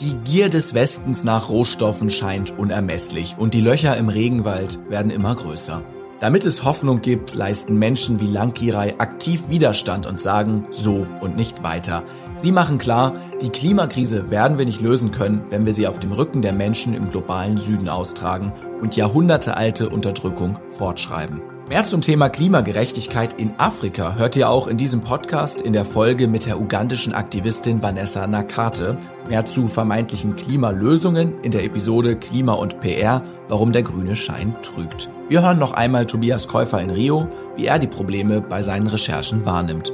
Die 0.00 0.14
Gier 0.24 0.48
des 0.48 0.74
Westens 0.74 1.24
nach 1.24 1.48
Rohstoffen 1.48 2.10
scheint 2.10 2.58
unermesslich 2.58 3.36
und 3.38 3.54
die 3.54 3.60
Löcher 3.60 3.96
im 3.96 4.08
Regenwald 4.08 4.78
werden 4.90 5.10
immer 5.10 5.34
größer. 5.34 5.82
Damit 6.20 6.46
es 6.46 6.64
Hoffnung 6.64 7.02
gibt, 7.02 7.34
leisten 7.34 7.78
Menschen 7.78 8.20
wie 8.20 8.30
Lankirai 8.30 8.94
aktiv 8.98 9.42
Widerstand 9.48 10.06
und 10.06 10.20
sagen 10.20 10.66
so 10.70 11.06
und 11.20 11.36
nicht 11.36 11.62
weiter. 11.62 12.02
Sie 12.36 12.50
machen 12.50 12.78
klar, 12.78 13.14
die 13.42 13.50
Klimakrise 13.50 14.30
werden 14.30 14.58
wir 14.58 14.64
nicht 14.64 14.80
lösen 14.80 15.10
können, 15.10 15.44
wenn 15.50 15.66
wir 15.66 15.72
sie 15.72 15.86
auf 15.86 15.98
dem 15.98 16.12
Rücken 16.12 16.42
der 16.42 16.52
Menschen 16.52 16.94
im 16.94 17.10
globalen 17.10 17.58
Süden 17.58 17.88
austragen 17.88 18.52
und 18.80 18.96
jahrhundertealte 18.96 19.88
Unterdrückung 19.88 20.58
fortschreiben. 20.66 21.42
Mehr 21.66 21.82
zum 21.82 22.02
Thema 22.02 22.28
Klimagerechtigkeit 22.28 23.40
in 23.40 23.54
Afrika 23.56 24.16
hört 24.16 24.36
ihr 24.36 24.50
auch 24.50 24.68
in 24.68 24.76
diesem 24.76 25.00
Podcast 25.00 25.62
in 25.62 25.72
der 25.72 25.86
Folge 25.86 26.28
mit 26.28 26.44
der 26.44 26.60
ugandischen 26.60 27.14
Aktivistin 27.14 27.80
Vanessa 27.80 28.26
Nakate. 28.26 28.98
Mehr 29.30 29.46
zu 29.46 29.66
vermeintlichen 29.66 30.36
Klimalösungen 30.36 31.40
in 31.40 31.52
der 31.52 31.64
Episode 31.64 32.16
Klima 32.16 32.52
und 32.52 32.80
PR, 32.80 33.24
warum 33.48 33.72
der 33.72 33.82
grüne 33.82 34.14
Schein 34.14 34.54
trügt. 34.60 35.08
Wir 35.30 35.40
hören 35.40 35.58
noch 35.58 35.72
einmal 35.72 36.04
Tobias 36.04 36.48
Käufer 36.48 36.82
in 36.82 36.90
Rio, 36.90 37.30
wie 37.56 37.64
er 37.64 37.78
die 37.78 37.86
Probleme 37.86 38.42
bei 38.42 38.62
seinen 38.62 38.86
Recherchen 38.86 39.46
wahrnimmt. 39.46 39.90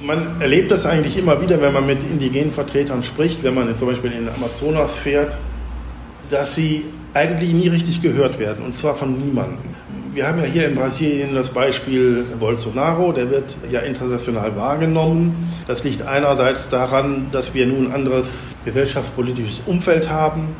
Man 0.00 0.40
erlebt 0.40 0.70
das 0.70 0.86
eigentlich 0.86 1.18
immer 1.18 1.42
wieder, 1.42 1.60
wenn 1.60 1.74
man 1.74 1.84
mit 1.84 2.02
indigenen 2.04 2.52
Vertretern 2.52 3.02
spricht, 3.02 3.42
wenn 3.42 3.52
man 3.52 3.76
zum 3.76 3.88
Beispiel 3.88 4.12
in 4.12 4.24
den 4.24 4.34
Amazonas 4.34 4.96
fährt, 4.96 5.36
dass 6.30 6.54
sie 6.54 6.86
eigentlich 7.12 7.52
nie 7.52 7.68
richtig 7.68 8.00
gehört 8.00 8.38
werden, 8.38 8.64
und 8.64 8.74
zwar 8.74 8.94
von 8.94 9.12
niemandem. 9.12 9.58
Wir 10.14 10.28
haben 10.28 10.40
ja 10.40 10.44
hier 10.44 10.68
in 10.68 10.74
Brasilien 10.74 11.34
das 11.34 11.48
Beispiel 11.48 12.26
Bolsonaro, 12.38 13.12
der 13.12 13.30
wird 13.30 13.56
ja 13.70 13.80
international 13.80 14.54
wahrgenommen. 14.56 15.50
Das 15.66 15.84
liegt 15.84 16.02
einerseits 16.02 16.68
daran, 16.68 17.28
dass 17.32 17.54
wir 17.54 17.66
nun 17.66 17.86
ein 17.86 17.92
anderes 17.92 18.48
gesellschaftspolitisches 18.66 19.62
Umfeld 19.64 20.10
haben. 20.10 20.54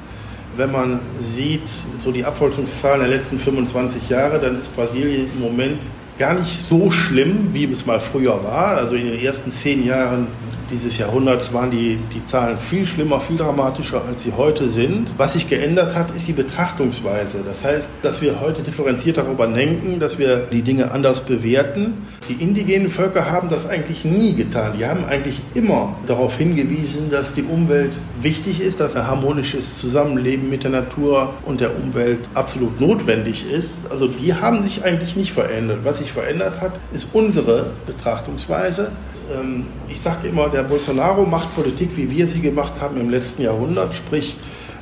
Wenn 0.56 0.72
man 0.72 1.00
sieht, 1.20 1.68
so 1.98 2.12
die 2.12 2.24
Abholzungszahlen 2.24 3.00
der 3.00 3.18
letzten 3.18 3.38
25 3.38 4.08
Jahre, 4.08 4.38
dann 4.38 4.58
ist 4.58 4.74
Brasilien 4.74 5.28
im 5.34 5.42
Moment 5.42 5.82
gar 6.18 6.35
nicht 6.35 6.59
so 6.59 6.90
schlimm, 6.90 7.48
wie 7.53 7.64
es 7.64 7.87
mal 7.87 8.01
früher 8.01 8.42
war. 8.44 8.77
Also 8.77 8.94
in 8.94 9.07
den 9.07 9.20
ersten 9.20 9.51
zehn 9.51 9.87
Jahren 9.87 10.29
dieses 10.70 10.96
Jahrhunderts 10.96 11.53
waren 11.53 11.70
die, 11.70 11.98
die 12.14 12.25
Zahlen 12.25 12.59
viel 12.59 12.87
schlimmer, 12.87 13.20
viel 13.20 13.37
dramatischer, 13.37 14.03
als 14.09 14.22
sie 14.22 14.33
heute 14.37 14.70
sind. 14.70 15.12
Was 15.18 15.35
sich 15.35 15.48
geändert 15.48 15.94
hat, 15.94 16.14
ist 16.16 16.27
die 16.27 16.33
Betrachtungsweise. 16.33 17.42
Das 17.44 17.62
heißt, 17.62 17.90
dass 18.03 18.22
wir 18.22 18.40
heute 18.40 18.62
differenziert 18.62 19.18
darüber 19.18 19.46
denken, 19.46 20.01
dass 20.01 20.18
wir 20.18 20.38
die 20.51 20.62
Dinge 20.62 20.90
anders 20.90 21.20
bewerten. 21.20 22.07
Die 22.29 22.42
indigenen 22.42 22.90
Völker 22.90 23.31
haben 23.31 23.48
das 23.48 23.68
eigentlich 23.68 24.05
nie 24.05 24.35
getan. 24.35 24.72
Die 24.79 24.87
haben 24.87 25.05
eigentlich 25.05 25.40
immer 25.55 25.96
darauf 26.07 26.38
hingewiesen, 26.38 27.11
dass 27.11 27.35
die 27.35 27.42
Umwelt 27.42 27.92
wichtig 28.22 28.61
ist, 28.61 28.81
dass 28.81 28.96
ein 28.96 29.07
harmonisches 29.07 29.77
Zusammenleben 29.77 30.48
mit 30.48 30.64
der 30.64 30.70
Natur 30.70 31.35
und 31.44 31.61
der 31.61 31.77
Umwelt 31.77 32.20
absolut 32.35 32.81
notwendig 32.81 33.44
ist. 33.51 33.77
Also 33.90 34.09
die 34.09 34.35
haben 34.35 34.62
sich 34.62 34.85
eigentlich 34.85 35.16
nicht 35.16 35.33
verändert. 35.33 35.81
Was 35.85 36.01
sich 36.02 36.12
verändert 36.12 36.60
hat, 36.60 36.72
ist 36.92 37.08
unsere 37.12 37.66
Betrachtungsweise. 37.86 38.92
Ähm, 39.32 39.66
ich 39.88 40.00
sage 40.00 40.28
immer, 40.28 40.48
der 40.48 40.64
Bolsonaro 40.64 41.24
macht 41.24 41.54
Politik, 41.54 41.96
wie 41.96 42.10
wir 42.10 42.28
sie 42.28 42.40
gemacht 42.40 42.80
haben 42.80 43.00
im 43.00 43.10
letzten 43.10 43.42
Jahrhundert. 43.42 43.94
Sprich, 43.94 44.36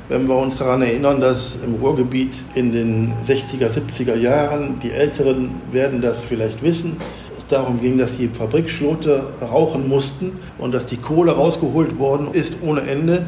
wenn 0.09 0.27
wir 0.27 0.35
uns 0.35 0.57
daran 0.57 0.81
erinnern, 0.81 1.19
dass 1.19 1.63
im 1.63 1.75
Ruhrgebiet 1.75 2.41
in 2.55 2.71
den 2.71 3.13
60er, 3.27 3.69
70er 3.69 4.15
Jahren, 4.15 4.79
die 4.79 4.91
Älteren 4.91 5.51
werden 5.71 6.01
das 6.01 6.25
vielleicht 6.25 6.63
wissen, 6.63 6.97
es 7.37 7.47
darum 7.47 7.79
ging, 7.79 7.97
dass 7.97 8.17
die 8.17 8.27
Fabrikschlote 8.27 9.23
rauchen 9.41 9.87
mussten 9.87 10.39
und 10.57 10.73
dass 10.73 10.85
die 10.85 10.97
Kohle 10.97 11.33
rausgeholt 11.33 11.97
worden 11.99 12.29
ist 12.33 12.55
ohne 12.61 12.81
Ende. 12.81 13.25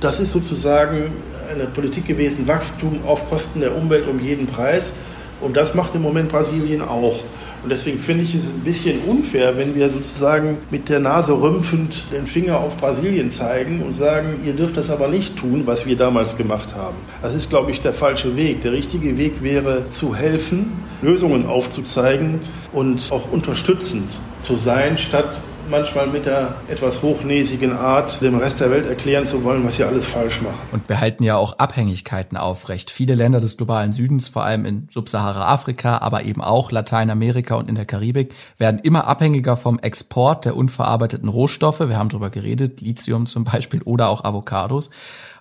Das 0.00 0.20
ist 0.20 0.32
sozusagen 0.32 1.10
eine 1.50 1.64
Politik 1.64 2.06
gewesen, 2.06 2.46
Wachstum 2.46 3.00
auf 3.06 3.30
Kosten 3.30 3.60
der 3.60 3.74
Umwelt 3.74 4.06
um 4.08 4.20
jeden 4.20 4.46
Preis. 4.46 4.92
Und 5.40 5.56
das 5.56 5.74
macht 5.74 5.94
im 5.94 6.02
Moment 6.02 6.28
Brasilien 6.28 6.82
auch. 6.82 7.22
Und 7.62 7.70
deswegen 7.70 7.98
finde 7.98 8.22
ich 8.22 8.34
es 8.34 8.44
ein 8.44 8.60
bisschen 8.60 9.00
unfair, 9.06 9.58
wenn 9.58 9.74
wir 9.74 9.90
sozusagen 9.90 10.58
mit 10.70 10.88
der 10.88 11.00
Nase 11.00 11.32
rümpfend 11.32 12.04
den 12.12 12.26
Finger 12.26 12.60
auf 12.60 12.76
Brasilien 12.76 13.30
zeigen 13.30 13.82
und 13.82 13.96
sagen, 13.96 14.40
ihr 14.44 14.52
dürft 14.52 14.76
das 14.76 14.90
aber 14.90 15.08
nicht 15.08 15.36
tun, 15.36 15.62
was 15.64 15.84
wir 15.84 15.96
damals 15.96 16.36
gemacht 16.36 16.76
haben. 16.76 16.96
Das 17.22 17.34
ist, 17.34 17.50
glaube 17.50 17.72
ich, 17.72 17.80
der 17.80 17.92
falsche 17.92 18.36
Weg. 18.36 18.60
Der 18.60 18.72
richtige 18.72 19.18
Weg 19.18 19.42
wäre 19.42 19.88
zu 19.90 20.14
helfen, 20.14 20.84
Lösungen 21.02 21.46
aufzuzeigen 21.46 22.40
und 22.72 23.10
auch 23.10 23.32
unterstützend 23.32 24.20
zu 24.40 24.54
sein, 24.54 24.96
statt 24.96 25.40
manchmal 25.70 26.06
mit 26.06 26.26
der 26.26 26.54
etwas 26.68 27.02
hochnäsigen 27.02 27.72
Art, 27.72 28.20
dem 28.22 28.38
Rest 28.38 28.60
der 28.60 28.70
Welt 28.70 28.86
erklären 28.86 29.26
zu 29.26 29.44
wollen, 29.44 29.64
was 29.64 29.76
sie 29.76 29.84
alles 29.84 30.04
falsch 30.04 30.40
machen. 30.42 30.58
Und 30.72 30.88
wir 30.88 31.00
halten 31.00 31.24
ja 31.24 31.36
auch 31.36 31.58
Abhängigkeiten 31.58 32.36
aufrecht. 32.36 32.90
Viele 32.90 33.14
Länder 33.14 33.40
des 33.40 33.56
globalen 33.56 33.92
Südens, 33.92 34.28
vor 34.28 34.44
allem 34.44 34.64
in 34.64 34.88
Subsahara-Afrika, 34.90 35.98
aber 35.98 36.24
eben 36.24 36.42
auch 36.42 36.70
Lateinamerika 36.70 37.54
und 37.56 37.68
in 37.68 37.74
der 37.74 37.86
Karibik, 37.86 38.34
werden 38.58 38.80
immer 38.82 39.06
abhängiger 39.06 39.56
vom 39.56 39.78
Export 39.78 40.44
der 40.44 40.56
unverarbeiteten 40.56 41.28
Rohstoffe. 41.28 41.80
Wir 41.80 41.98
haben 41.98 42.08
darüber 42.08 42.30
geredet, 42.30 42.80
Lithium 42.80 43.26
zum 43.26 43.44
Beispiel 43.44 43.82
oder 43.82 44.08
auch 44.08 44.24
Avocados. 44.24 44.90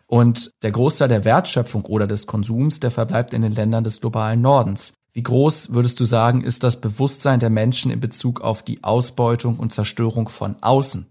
Und 0.07 0.51
der 0.61 0.71
Großteil 0.71 1.07
der 1.07 1.25
Wertschöpfung 1.25 1.85
oder 1.85 2.07
des 2.07 2.27
Konsums, 2.27 2.79
der 2.79 2.91
verbleibt 2.91 3.33
in 3.33 3.41
den 3.41 3.53
Ländern 3.53 3.83
des 3.83 4.01
globalen 4.01 4.41
Nordens. 4.41 4.93
Wie 5.17 5.23
groß 5.23 5.73
würdest 5.73 6.01
du 6.01 6.03
sagen, 6.03 6.41
ist 6.41 6.65
das 6.65 6.81
Bewusstsein 6.81 7.39
der 7.39 7.49
Menschen 7.49 7.89
in 7.89 8.01
Bezug 8.01 8.41
auf 8.41 8.63
die 8.63 8.83
Ausbeutung 8.83 9.55
und 9.55 9.73
Zerstörung 9.73 10.27
von 10.27 10.57
außen? 10.59 11.05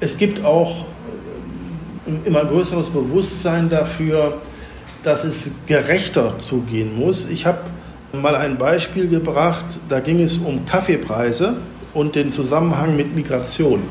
Es 0.00 0.18
gibt 0.18 0.44
auch 0.44 0.84
ein 2.08 2.22
immer 2.24 2.44
größeres 2.44 2.90
Bewusstsein 2.90 3.70
dafür, 3.70 4.42
dass 5.04 5.22
es 5.22 5.52
gerechter 5.68 6.40
zugehen 6.40 6.98
muss. 6.98 7.28
Ich 7.28 7.46
habe 7.46 7.60
mal 8.12 8.34
ein 8.34 8.58
Beispiel 8.58 9.06
gebracht, 9.06 9.78
da 9.88 10.00
ging 10.00 10.18
es 10.18 10.38
um 10.38 10.66
Kaffeepreise 10.66 11.58
und 11.94 12.16
den 12.16 12.32
Zusammenhang 12.32 12.96
mit 12.96 13.14
Migration. 13.14 13.84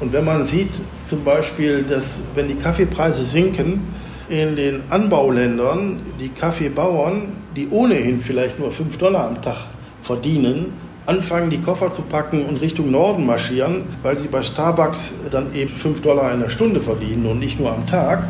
Und 0.00 0.12
wenn 0.12 0.24
man 0.24 0.46
sieht 0.46 0.70
zum 1.08 1.24
Beispiel, 1.24 1.82
dass 1.82 2.20
wenn 2.36 2.46
die 2.46 2.54
Kaffeepreise 2.54 3.24
sinken, 3.24 3.88
in 4.30 4.54
den 4.54 4.82
Anbauländern 4.90 6.00
die 6.20 6.28
Kaffeebauern, 6.28 7.32
die 7.56 7.68
ohnehin 7.68 8.20
vielleicht 8.20 8.58
nur 8.60 8.70
5 8.70 8.96
Dollar 8.96 9.26
am 9.26 9.42
Tag 9.42 9.56
verdienen, 10.02 10.72
anfangen, 11.06 11.50
die 11.50 11.60
Koffer 11.60 11.90
zu 11.90 12.02
packen 12.02 12.44
und 12.44 12.60
Richtung 12.60 12.90
Norden 12.90 13.26
marschieren, 13.26 13.82
weil 14.02 14.18
sie 14.18 14.28
bei 14.28 14.42
Starbucks 14.42 15.14
dann 15.30 15.52
eben 15.54 15.74
5 15.74 16.00
Dollar 16.00 16.32
in 16.32 16.40
der 16.40 16.48
Stunde 16.48 16.80
verdienen 16.80 17.26
und 17.26 17.40
nicht 17.40 17.58
nur 17.58 17.72
am 17.72 17.86
Tag, 17.86 18.28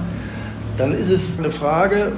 dann 0.78 0.92
ist 0.92 1.10
es 1.10 1.38
eine 1.38 1.50
Frage, 1.50 2.12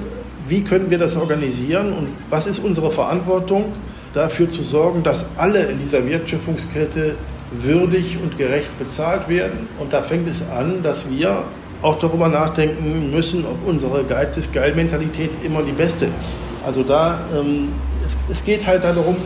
wie 0.47 0.63
können 0.63 0.89
wir 0.91 0.99
das 0.99 1.17
organisieren 1.17 1.93
und 1.93 2.09
was 2.31 2.47
ist 2.47 2.61
unsere 2.61 2.93
Verantwortung, 2.93 3.73
dafür 4.15 4.49
zu 4.49 4.63
sorgen, 4.63 5.03
dass 5.03 5.27
alle 5.37 5.65
in 5.65 5.79
dieser 5.81 6.07
Wertschöpfungskette 6.07 7.17
würdig 7.51 8.19
und 8.23 8.39
gerecht 8.39 8.79
bezahlt 8.79 9.29
werden. 9.29 9.69
Und 9.79 9.93
da 9.93 10.03
fängt 10.03 10.29
es 10.29 10.49
an, 10.51 10.83
dass 10.83 11.11
wir 11.11 11.45
auch 11.83 11.99
darüber 11.99 12.29
nachdenken 12.29 13.11
müssen, 13.11 13.45
ob 13.45 13.67
unsere 13.67 14.05
Geiz 14.05 14.37
ist 14.37 14.53
Geil-Mentalität 14.53 15.31
immer 15.45 15.63
die 15.63 15.73
beste 15.73 16.07
ist. 16.07 16.39
Also 16.65 16.83
da, 16.83 17.19
ähm, 17.37 17.69
es, 18.07 18.39
es, 18.39 18.45
geht 18.45 18.67
halt 18.67 18.85
darum, 18.85 19.17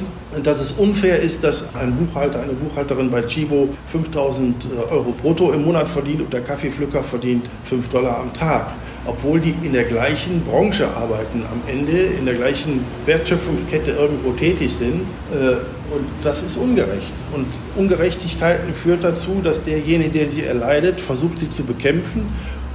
dass 0.43 0.61
es 0.61 0.73
unfair 0.73 1.21
ist, 1.21 1.45
dass 1.45 1.75
ein 1.75 1.95
Buchhalter, 1.95 2.41
eine 2.41 2.55
Buchhalterin 2.55 3.11
bei 3.11 3.23
Chibo 3.23 3.69
5000 3.93 4.65
äh, 4.65 4.93
Euro 4.93 5.13
brutto 5.13 5.53
im 5.53 5.65
Monat 5.65 5.89
verdient 5.89 6.23
und 6.23 6.33
der 6.33 6.41
Kaffeepflücker 6.43 7.03
verdient 7.03 7.49
5 7.65 7.89
Dollar 7.89 8.21
am 8.21 8.33
Tag. 8.33 8.73
Obwohl 9.07 9.41
die 9.41 9.55
in 9.63 9.73
der 9.73 9.85
gleichen 9.85 10.43
Branche 10.43 10.89
arbeiten, 10.89 11.45
am 11.51 11.63
Ende 11.67 11.93
in 11.93 12.25
der 12.25 12.35
gleichen 12.35 12.85
Wertschöpfungskette 13.05 13.93
irgendwo 13.93 14.33
tätig 14.33 14.73
sind. 14.73 15.03
Äh, 15.33 15.57
und 15.95 16.05
das 16.25 16.43
ist 16.43 16.57
ungerecht. 16.57 17.15
Und 17.33 17.47
Ungerechtigkeiten 17.77 18.75
führt 18.75 19.05
dazu, 19.05 19.41
dass 19.43 19.63
derjenige, 19.63 20.11
der 20.11 20.29
sie 20.31 20.43
erleidet, 20.43 21.01
versucht, 21.01 21.39
sie 21.39 21.51
zu 21.51 21.65
bekämpfen 21.65 22.27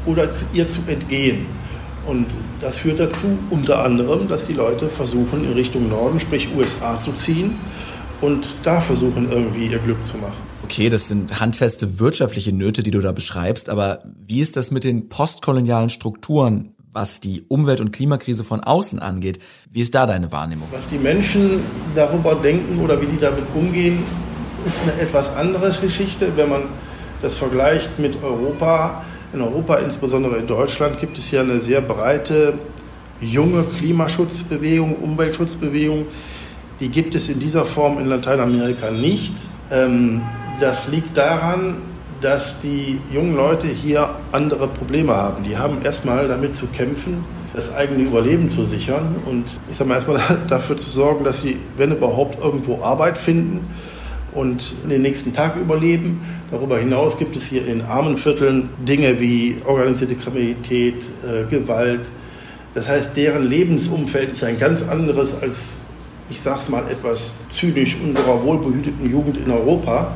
oder 0.06 0.30
ihr 0.54 0.67
zu 0.67 0.82
entgehen. 0.88 1.48
Und 2.08 2.28
das 2.62 2.78
führt 2.80 3.00
dazu 3.00 3.38
unter 3.50 3.84
anderem, 3.84 4.28
dass 4.28 4.48
die 4.48 4.54
Leute 4.54 4.89
versuchen, 4.89 5.44
in 5.44 5.54
Richtung 5.54 5.89
Norden, 5.89 6.20
sprich 6.20 6.50
USA, 6.56 7.00
zu 7.00 7.12
ziehen 7.12 7.58
und 8.22 8.48
da 8.63 8.80
versuchen, 8.80 9.32
irgendwie 9.32 9.67
ihr 9.67 9.80
Glück 9.80 10.04
zu 10.06 10.17
machen. 10.17 10.50
Okay, 10.71 10.88
das 10.88 11.10
sind 11.10 11.41
handfeste 11.41 11.99
wirtschaftliche 11.99 12.53
Nöte, 12.53 12.81
die 12.81 12.91
du 12.91 13.01
da 13.01 13.12
beschreibst, 13.12 13.69
aber 13.69 14.03
wie 14.25 14.39
ist 14.39 14.55
das 14.55 14.71
mit 14.71 14.86
den 14.86 15.10
postkolonialen 15.10 15.89
Strukturen? 15.89 16.73
was 16.93 17.21
die 17.21 17.45
Umwelt- 17.47 17.79
und 17.79 17.91
Klimakrise 17.93 18.43
von 18.43 18.60
außen 18.60 18.99
angeht. 18.99 19.39
Wie 19.71 19.79
ist 19.79 19.95
da 19.95 20.05
deine 20.05 20.34
Wahrnehmung? 20.34 20.67
Was 20.73 20.89
die 20.89 20.97
Menschen 20.97 21.62
darüber 21.95 22.36
denken 22.36 22.81
oder 22.81 23.01
wie 23.01 23.05
die 23.05 23.17
damit 23.17 23.45
umgehen, 23.55 23.99
ist 24.65 24.77
eine 24.84 25.01
etwas 25.01 25.34
andere 25.38 25.71
Geschichte. 25.71 26.34
Wenn 26.36 26.49
man 26.49 26.63
das 27.21 27.38
vergleicht 27.38 27.97
mit 27.97 28.21
Europa, 28.21 29.05
in 29.31 29.39
Europa, 29.39 29.77
insbesondere 29.77 30.36
in 30.36 30.47
Deutschland, 30.47 30.99
gibt 30.99 31.17
es 31.17 31.31
ja 31.31 31.39
eine 31.39 31.62
sehr 31.62 31.79
breite 31.79 32.55
junge 33.21 33.63
Klimaschutzbewegung, 33.63 34.97
Umweltschutzbewegung. 34.97 36.07
Die 36.81 36.89
gibt 36.89 37.15
es 37.15 37.29
in 37.29 37.39
dieser 37.39 37.63
Form 37.63 37.99
in 37.99 38.07
Lateinamerika 38.07 38.91
nicht. 38.91 39.34
Ähm, 39.71 40.23
das 40.62 40.88
liegt 40.88 41.17
daran, 41.17 41.78
dass 42.21 42.62
die 42.62 43.00
jungen 43.12 43.36
Leute 43.36 43.67
hier 43.67 44.12
andere 44.32 44.67
Probleme 44.67 45.15
haben. 45.15 45.43
Die 45.43 45.58
haben 45.58 45.82
erstmal 45.84 46.28
damit 46.28 46.56
zu 46.56 46.67
kämpfen, 46.67 47.26
das 47.54 47.74
eigene 47.74 48.04
Überleben 48.04 48.47
zu 48.47 48.63
sichern 48.63 49.15
und 49.26 49.45
ich 49.69 49.76
sage 49.76 49.89
mal 49.89 49.95
erstmal 49.95 50.21
dafür 50.47 50.78
zu 50.78 50.89
sorgen, 50.89 51.24
dass 51.24 51.41
sie, 51.41 51.58
wenn 51.78 51.91
überhaupt, 51.91 52.41
irgendwo 52.41 52.84
Arbeit 52.84 53.17
finden 53.17 53.67
und 54.34 54.76
den 54.89 55.02
nächsten 55.02 55.34
Tag 55.34 55.58
überleben. 55.58 56.21
Darüber 56.52 56.78
hinaus 56.78 57.17
gibt 57.17 57.36
es 57.36 57.45
hier 57.45 57.65
in 57.67 57.82
armen 57.82 58.17
Vierteln 58.17 58.69
Dinge 58.80 59.19
wie 59.19 59.58
organisierte 59.65 60.15
Kriminalität, 60.15 61.10
äh, 61.26 61.50
Gewalt. 61.50 62.02
Das 62.76 62.88
heißt, 62.88 63.17
deren 63.17 63.43
Lebensumfeld 63.43 64.32
ist 64.32 64.43
ein 64.43 64.60
ganz 64.60 64.84
anderes 64.84 65.41
als, 65.41 65.56
ich 66.30 66.39
sage 66.39 66.60
es 66.60 66.69
mal 66.69 66.84
etwas 66.89 67.34
zynisch, 67.50 67.97
unserer 68.02 68.41
wohlbehüteten 68.43 69.12
Jugend 69.12 69.38
in 69.38 69.52
Europa. 69.52 70.15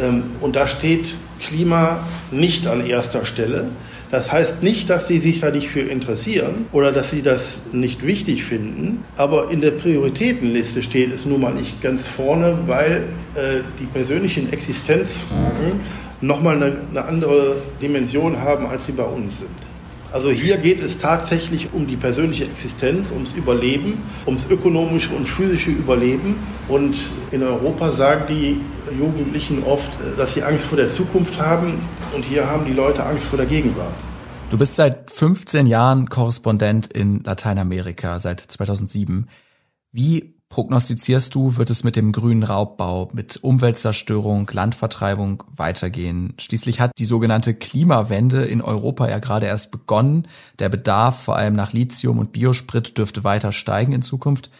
Ähm, 0.00 0.24
und 0.40 0.56
da 0.56 0.66
steht 0.66 1.16
Klima 1.40 2.00
nicht 2.30 2.66
an 2.66 2.84
erster 2.84 3.24
Stelle. 3.24 3.66
Das 4.10 4.32
heißt 4.32 4.64
nicht, 4.64 4.90
dass 4.90 5.06
sie 5.06 5.18
sich 5.18 5.38
da 5.38 5.50
nicht 5.50 5.68
für 5.68 5.80
interessieren 5.80 6.66
oder 6.72 6.90
dass 6.90 7.10
sie 7.10 7.22
das 7.22 7.60
nicht 7.72 8.04
wichtig 8.04 8.44
finden, 8.44 9.04
aber 9.16 9.50
in 9.52 9.60
der 9.60 9.70
Prioritätenliste 9.70 10.82
steht 10.82 11.12
es 11.14 11.26
nun 11.26 11.40
mal 11.40 11.54
nicht 11.54 11.80
ganz 11.80 12.08
vorne, 12.08 12.58
weil 12.66 13.04
äh, 13.36 13.60
die 13.78 13.84
persönlichen 13.84 14.52
Existenzfragen 14.52 15.80
nochmal 16.20 16.56
eine, 16.56 16.76
eine 16.90 17.04
andere 17.04 17.56
Dimension 17.80 18.40
haben, 18.40 18.66
als 18.66 18.86
sie 18.86 18.92
bei 18.92 19.04
uns 19.04 19.38
sind. 19.38 19.70
Also 20.12 20.30
hier 20.30 20.56
geht 20.56 20.80
es 20.80 20.98
tatsächlich 20.98 21.68
um 21.72 21.86
die 21.86 21.94
persönliche 21.94 22.44
Existenz, 22.44 23.12
ums 23.12 23.32
Überleben, 23.32 24.02
ums 24.26 24.44
ökonomische 24.50 25.10
und 25.14 25.28
physische 25.28 25.70
Überleben. 25.70 26.34
Und 26.66 26.96
in 27.30 27.44
Europa 27.44 27.92
sagen 27.92 28.24
die 28.28 28.60
Jugendlichen 28.92 29.62
oft, 29.64 29.90
dass 30.16 30.34
sie 30.34 30.42
Angst 30.42 30.66
vor 30.66 30.76
der 30.76 30.88
Zukunft 30.88 31.40
haben. 31.40 31.80
Und 32.14 32.24
hier 32.24 32.48
haben 32.48 32.66
die 32.66 32.72
Leute 32.72 33.04
Angst 33.04 33.26
vor 33.26 33.36
der 33.36 33.46
Gegenwart. 33.46 33.96
Du 34.50 34.58
bist 34.58 34.76
seit 34.76 35.10
15 35.10 35.66
Jahren 35.66 36.08
Korrespondent 36.08 36.92
in 36.92 37.22
Lateinamerika, 37.22 38.18
seit 38.18 38.40
2007. 38.40 39.28
Wie 39.92 40.34
prognostizierst 40.48 41.32
du, 41.34 41.56
wird 41.56 41.70
es 41.70 41.84
mit 41.84 41.94
dem 41.94 42.10
grünen 42.10 42.42
Raubbau, 42.42 43.10
mit 43.12 43.38
Umweltzerstörung, 43.42 44.50
Landvertreibung 44.52 45.44
weitergehen? 45.54 46.34
Schließlich 46.38 46.80
hat 46.80 46.90
die 46.98 47.04
sogenannte 47.04 47.54
Klimawende 47.54 48.44
in 48.44 48.60
Europa 48.60 49.08
ja 49.08 49.20
gerade 49.20 49.46
erst 49.46 49.70
begonnen. 49.70 50.26
Der 50.58 50.68
Bedarf 50.68 51.22
vor 51.22 51.36
allem 51.36 51.54
nach 51.54 51.72
Lithium 51.72 52.18
und 52.18 52.32
Biosprit 52.32 52.98
dürfte 52.98 53.22
weiter 53.22 53.52
steigen 53.52 53.92
in 53.92 54.02
Zukunft. 54.02 54.50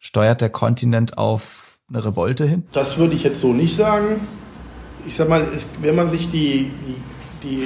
Steuert 0.00 0.40
der 0.40 0.50
Kontinent 0.50 1.16
auf 1.16 1.65
eine 1.88 2.04
Revolte 2.04 2.46
hin? 2.46 2.64
Das 2.72 2.98
würde 2.98 3.14
ich 3.14 3.22
jetzt 3.22 3.40
so 3.40 3.52
nicht 3.52 3.74
sagen. 3.74 4.20
Ich 5.06 5.14
sag 5.14 5.28
mal, 5.28 5.46
wenn 5.80 5.94
man 5.94 6.10
sich 6.10 6.30
die, 6.30 6.70
die, 6.84 7.48
die 7.48 7.62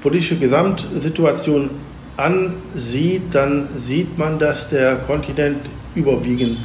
politische 0.00 0.36
Gesamtsituation 0.36 1.70
ansieht, 2.16 3.22
dann 3.32 3.68
sieht 3.74 4.18
man, 4.18 4.40
dass 4.40 4.68
der 4.68 4.96
Kontinent 4.96 5.60
überwiegend 5.94 6.58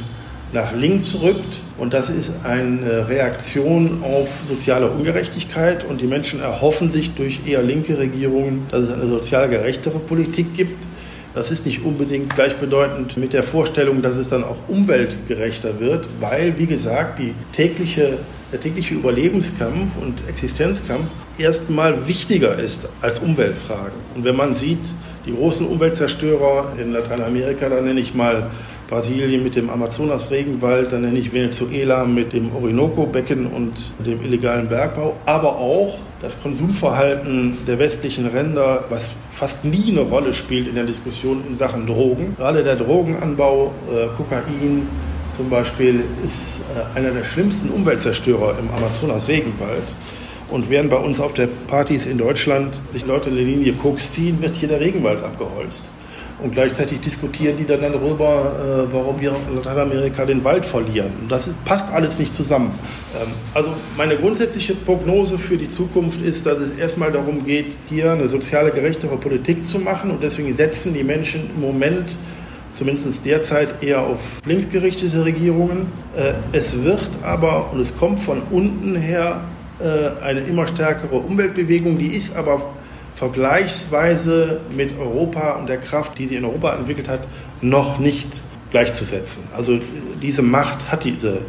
nach 0.52 0.72
links 0.74 1.16
rückt. 1.20 1.62
Und 1.78 1.92
das 1.94 2.10
ist 2.10 2.44
eine 2.44 3.08
Reaktion 3.08 4.02
auf 4.02 4.28
soziale 4.42 4.90
Ungerechtigkeit. 4.90 5.84
Und 5.84 6.00
die 6.00 6.08
Menschen 6.08 6.40
erhoffen 6.40 6.90
sich 6.90 7.14
durch 7.14 7.46
eher 7.46 7.62
linke 7.62 7.98
Regierungen, 7.98 8.66
dass 8.70 8.82
es 8.82 8.92
eine 8.92 9.06
sozial 9.06 9.48
gerechtere 9.48 10.00
Politik 10.00 10.54
gibt. 10.54 10.84
Das 11.36 11.50
ist 11.50 11.66
nicht 11.66 11.84
unbedingt 11.84 12.34
gleichbedeutend 12.34 13.18
mit 13.18 13.34
der 13.34 13.42
Vorstellung, 13.42 14.00
dass 14.00 14.16
es 14.16 14.30
dann 14.30 14.42
auch 14.42 14.56
umweltgerechter 14.68 15.78
wird, 15.80 16.08
weil, 16.18 16.58
wie 16.58 16.64
gesagt, 16.64 17.18
die 17.18 17.34
tägliche, 17.52 18.16
der 18.50 18.58
tägliche 18.62 18.94
Überlebenskampf 18.94 19.98
und 20.00 20.26
Existenzkampf 20.30 21.10
erstmal 21.36 22.08
wichtiger 22.08 22.58
ist 22.58 22.88
als 23.02 23.18
Umweltfragen. 23.18 23.98
Und 24.14 24.24
wenn 24.24 24.34
man 24.34 24.54
sieht, 24.54 24.78
die 25.26 25.34
großen 25.34 25.66
Umweltzerstörer 25.66 26.72
in 26.80 26.92
Lateinamerika, 26.92 27.68
da 27.68 27.82
nenne 27.82 28.00
ich 28.00 28.14
mal 28.14 28.50
Brasilien 28.88 29.42
mit 29.42 29.56
dem 29.56 29.68
Amazonas-Regenwald, 29.68 30.92
dann 30.92 31.02
nenne 31.02 31.18
ich 31.18 31.32
Venezuela 31.32 32.04
mit 32.04 32.32
dem 32.32 32.54
Orinoco-Becken 32.54 33.46
und 33.46 33.94
dem 34.04 34.22
illegalen 34.22 34.68
Bergbau, 34.68 35.16
aber 35.24 35.56
auch 35.56 35.98
das 36.22 36.40
Konsumverhalten 36.40 37.56
der 37.66 37.78
westlichen 37.78 38.26
Ränder, 38.26 38.84
was 38.88 39.10
fast 39.30 39.64
nie 39.64 39.90
eine 39.90 40.00
Rolle 40.00 40.32
spielt 40.34 40.68
in 40.68 40.76
der 40.76 40.84
Diskussion 40.84 41.42
in 41.48 41.58
Sachen 41.58 41.86
Drogen. 41.86 42.36
Gerade 42.36 42.62
der 42.62 42.76
Drogenanbau, 42.76 43.72
äh, 43.90 44.06
Kokain 44.16 44.88
zum 45.36 45.50
Beispiel, 45.50 46.02
ist 46.24 46.64
äh, 46.74 46.98
einer 46.98 47.10
der 47.10 47.24
schlimmsten 47.24 47.68
Umweltzerstörer 47.70 48.56
im 48.58 48.70
Amazonas-Regenwald. 48.70 49.84
Und 50.48 50.70
während 50.70 50.90
bei 50.90 50.98
uns 50.98 51.20
auf 51.20 51.34
der 51.34 51.48
Partys 51.66 52.06
in 52.06 52.18
Deutschland 52.18 52.80
sich 52.92 53.04
Leute 53.04 53.30
in 53.30 53.36
der 53.36 53.44
Linie 53.44 53.72
Koks 53.72 54.12
ziehen, 54.12 54.40
wird 54.40 54.54
hier 54.54 54.68
der 54.68 54.80
Regenwald 54.80 55.22
abgeholzt. 55.24 55.84
Und 56.42 56.52
gleichzeitig 56.52 57.00
diskutieren 57.00 57.56
die 57.56 57.64
dann 57.64 57.80
darüber, 57.80 58.86
äh, 58.88 58.92
warum 58.92 59.18
wir 59.20 59.34
in 59.48 59.56
Lateinamerika 59.56 60.26
den 60.26 60.44
Wald 60.44 60.66
verlieren. 60.66 61.10
Das 61.30 61.48
passt 61.64 61.90
alles 61.92 62.18
nicht 62.18 62.34
zusammen. 62.34 62.72
Ähm, 63.14 63.28
also 63.54 63.72
meine 63.96 64.16
grundsätzliche 64.16 64.74
Prognose 64.74 65.38
für 65.38 65.56
die 65.56 65.70
Zukunft 65.70 66.20
ist, 66.20 66.44
dass 66.44 66.58
es 66.58 66.76
erstmal 66.76 67.10
darum 67.10 67.46
geht, 67.46 67.76
hier 67.88 68.12
eine 68.12 68.28
soziale 68.28 68.70
gerechtere 68.70 69.16
Politik 69.16 69.64
zu 69.64 69.78
machen. 69.78 70.10
Und 70.10 70.22
deswegen 70.22 70.54
setzen 70.54 70.92
die 70.92 71.04
Menschen 71.04 71.48
im 71.54 71.60
Moment 71.62 72.18
zumindest 72.72 73.24
derzeit 73.24 73.82
eher 73.82 74.02
auf 74.02 74.18
linksgerichtete 74.44 75.24
Regierungen. 75.24 75.90
Äh, 76.14 76.34
es 76.52 76.82
wird 76.84 77.08
aber, 77.22 77.72
und 77.72 77.80
es 77.80 77.96
kommt 77.96 78.20
von 78.20 78.42
unten 78.50 78.94
her, 78.94 79.40
äh, 79.78 80.22
eine 80.22 80.40
immer 80.40 80.66
stärkere 80.66 81.16
Umweltbewegung, 81.16 81.98
die 81.98 82.08
ist 82.08 82.36
aber 82.36 82.74
vergleichsweise 83.16 84.60
mit 84.70 84.96
Europa 84.96 85.52
und 85.52 85.68
der 85.68 85.78
Kraft, 85.78 86.18
die 86.18 86.28
sie 86.28 86.36
in 86.36 86.44
Europa 86.44 86.74
entwickelt 86.74 87.08
hat, 87.08 87.22
noch 87.62 87.98
nicht 87.98 88.42
gleichzusetzen. 88.70 89.42
Also 89.54 89.80
diese 90.22 90.42
Macht 90.42 90.92
hat 90.92 91.04
diese 91.04 91.46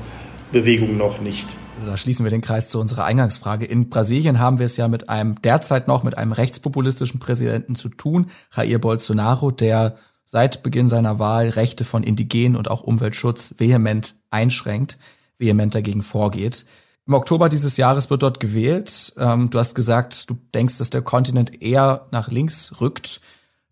Bewegung 0.51 0.97
noch 0.97 1.19
nicht. 1.19 1.45
Also 1.75 1.91
da 1.91 1.97
schließen 1.97 2.25
wir 2.25 2.29
den 2.29 2.41
Kreis 2.41 2.69
zu 2.69 2.79
unserer 2.79 3.03
Eingangsfrage. 3.03 3.65
In 3.65 3.89
Brasilien 3.89 4.39
haben 4.39 4.59
wir 4.59 4.65
es 4.65 4.77
ja 4.77 4.87
mit 4.87 5.09
einem 5.09 5.39
derzeit 5.41 5.89
noch 5.89 6.03
mit 6.03 6.17
einem 6.17 6.31
rechtspopulistischen 6.31 7.19
Präsidenten 7.19 7.75
zu 7.75 7.89
tun, 7.89 8.27
Jair 8.55 8.79
Bolsonaro, 8.79 9.51
der 9.51 9.97
seit 10.23 10.63
Beginn 10.63 10.87
seiner 10.87 11.19
Wahl 11.19 11.49
Rechte 11.49 11.83
von 11.83 12.01
Indigenen 12.01 12.55
und 12.55 12.71
auch 12.71 12.81
Umweltschutz 12.81 13.55
vehement 13.57 14.15
einschränkt, 14.31 14.97
vehement 15.37 15.75
dagegen 15.75 16.01
vorgeht. 16.01 16.65
Im 17.07 17.13
Oktober 17.13 17.47
dieses 17.47 17.77
Jahres 17.77 18.09
wird 18.09 18.21
dort 18.21 18.41
gewählt. 18.41 19.13
Ähm, 19.17 19.49
du 19.49 19.59
hast 19.59 19.75
gesagt, 19.75 20.29
du 20.29 20.37
denkst, 20.53 20.77
dass 20.77 20.89
der 20.89 21.01
Kontinent 21.01 21.61
eher 21.63 22.07
nach 22.11 22.29
links 22.29 22.73
rückt. 22.81 23.21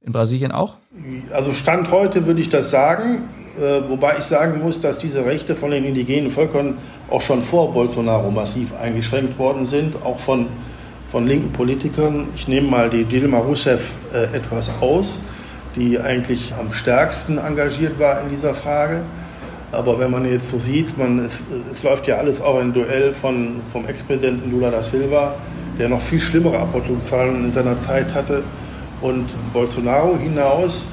In 0.02 0.13
Brasilien 0.13 0.52
auch? 0.52 0.76
Also 1.32 1.52
Stand 1.52 1.91
heute 1.91 2.28
würde 2.28 2.39
ich 2.39 2.50
das 2.50 2.69
sagen, 2.69 3.28
äh, 3.58 3.89
wobei 3.89 4.19
ich 4.19 4.24
sagen 4.24 4.62
muss, 4.62 4.80
dass 4.80 5.00
diese 5.00 5.26
Rechte 5.26 5.56
von 5.56 5.71
den 5.71 5.84
indigenen 5.84 6.32
Völkern 6.32 6.78
auch 7.10 7.21
schon 7.21 7.43
vor 7.43 7.74
Bolsonaro 7.74 8.32
massiv 8.32 8.74
eingeschränkt 8.74 9.38
worden 9.38 9.65
sind, 9.65 10.02
auch 10.06 10.19
von, 10.19 10.48
von 11.10 11.28
linken 11.28 11.52
Politikern. 11.52 12.30
Ich 12.36 12.48
nehme 12.48 12.69
mal 12.69 12.89
die 12.89 13.04
Dilma 13.04 13.39
Rousseff 13.39 13.91
äh, 14.13 14.36
etwas 14.36 14.69
aus, 14.80 15.17
die 15.76 16.00
eigentlich 16.00 16.54
am 16.54 16.71
stärksten 16.71 17.38
engagiert 17.38 18.00
war 18.00 18.21
in 18.21 18.30
dieser 18.30 18.54
Frage. 18.54 19.04
Aber 19.75 19.99
wenn 19.99 20.11
man 20.11 20.25
jetzt 20.25 20.49
so 20.49 20.57
sieht, 20.57 20.97
man, 20.97 21.19
es, 21.19 21.41
es 21.71 21.83
läuft 21.83 22.07
ja 22.07 22.17
alles 22.17 22.41
auch 22.41 22.59
ein 22.59 22.73
Duell 22.73 23.13
von, 23.13 23.61
vom 23.71 23.85
Ex-Präsidenten 23.85 24.51
Lula 24.51 24.71
da 24.71 24.81
Silva, 24.81 25.35
der 25.77 25.89
noch 25.89 26.01
viel 26.01 26.19
schlimmere 26.19 26.59
Abrottungszahlen 26.59 27.45
in 27.45 27.51
seiner 27.51 27.79
Zeit 27.79 28.13
hatte, 28.13 28.43
und 29.01 29.35
Bolsonaro 29.53 30.17
hinaus. 30.17 30.85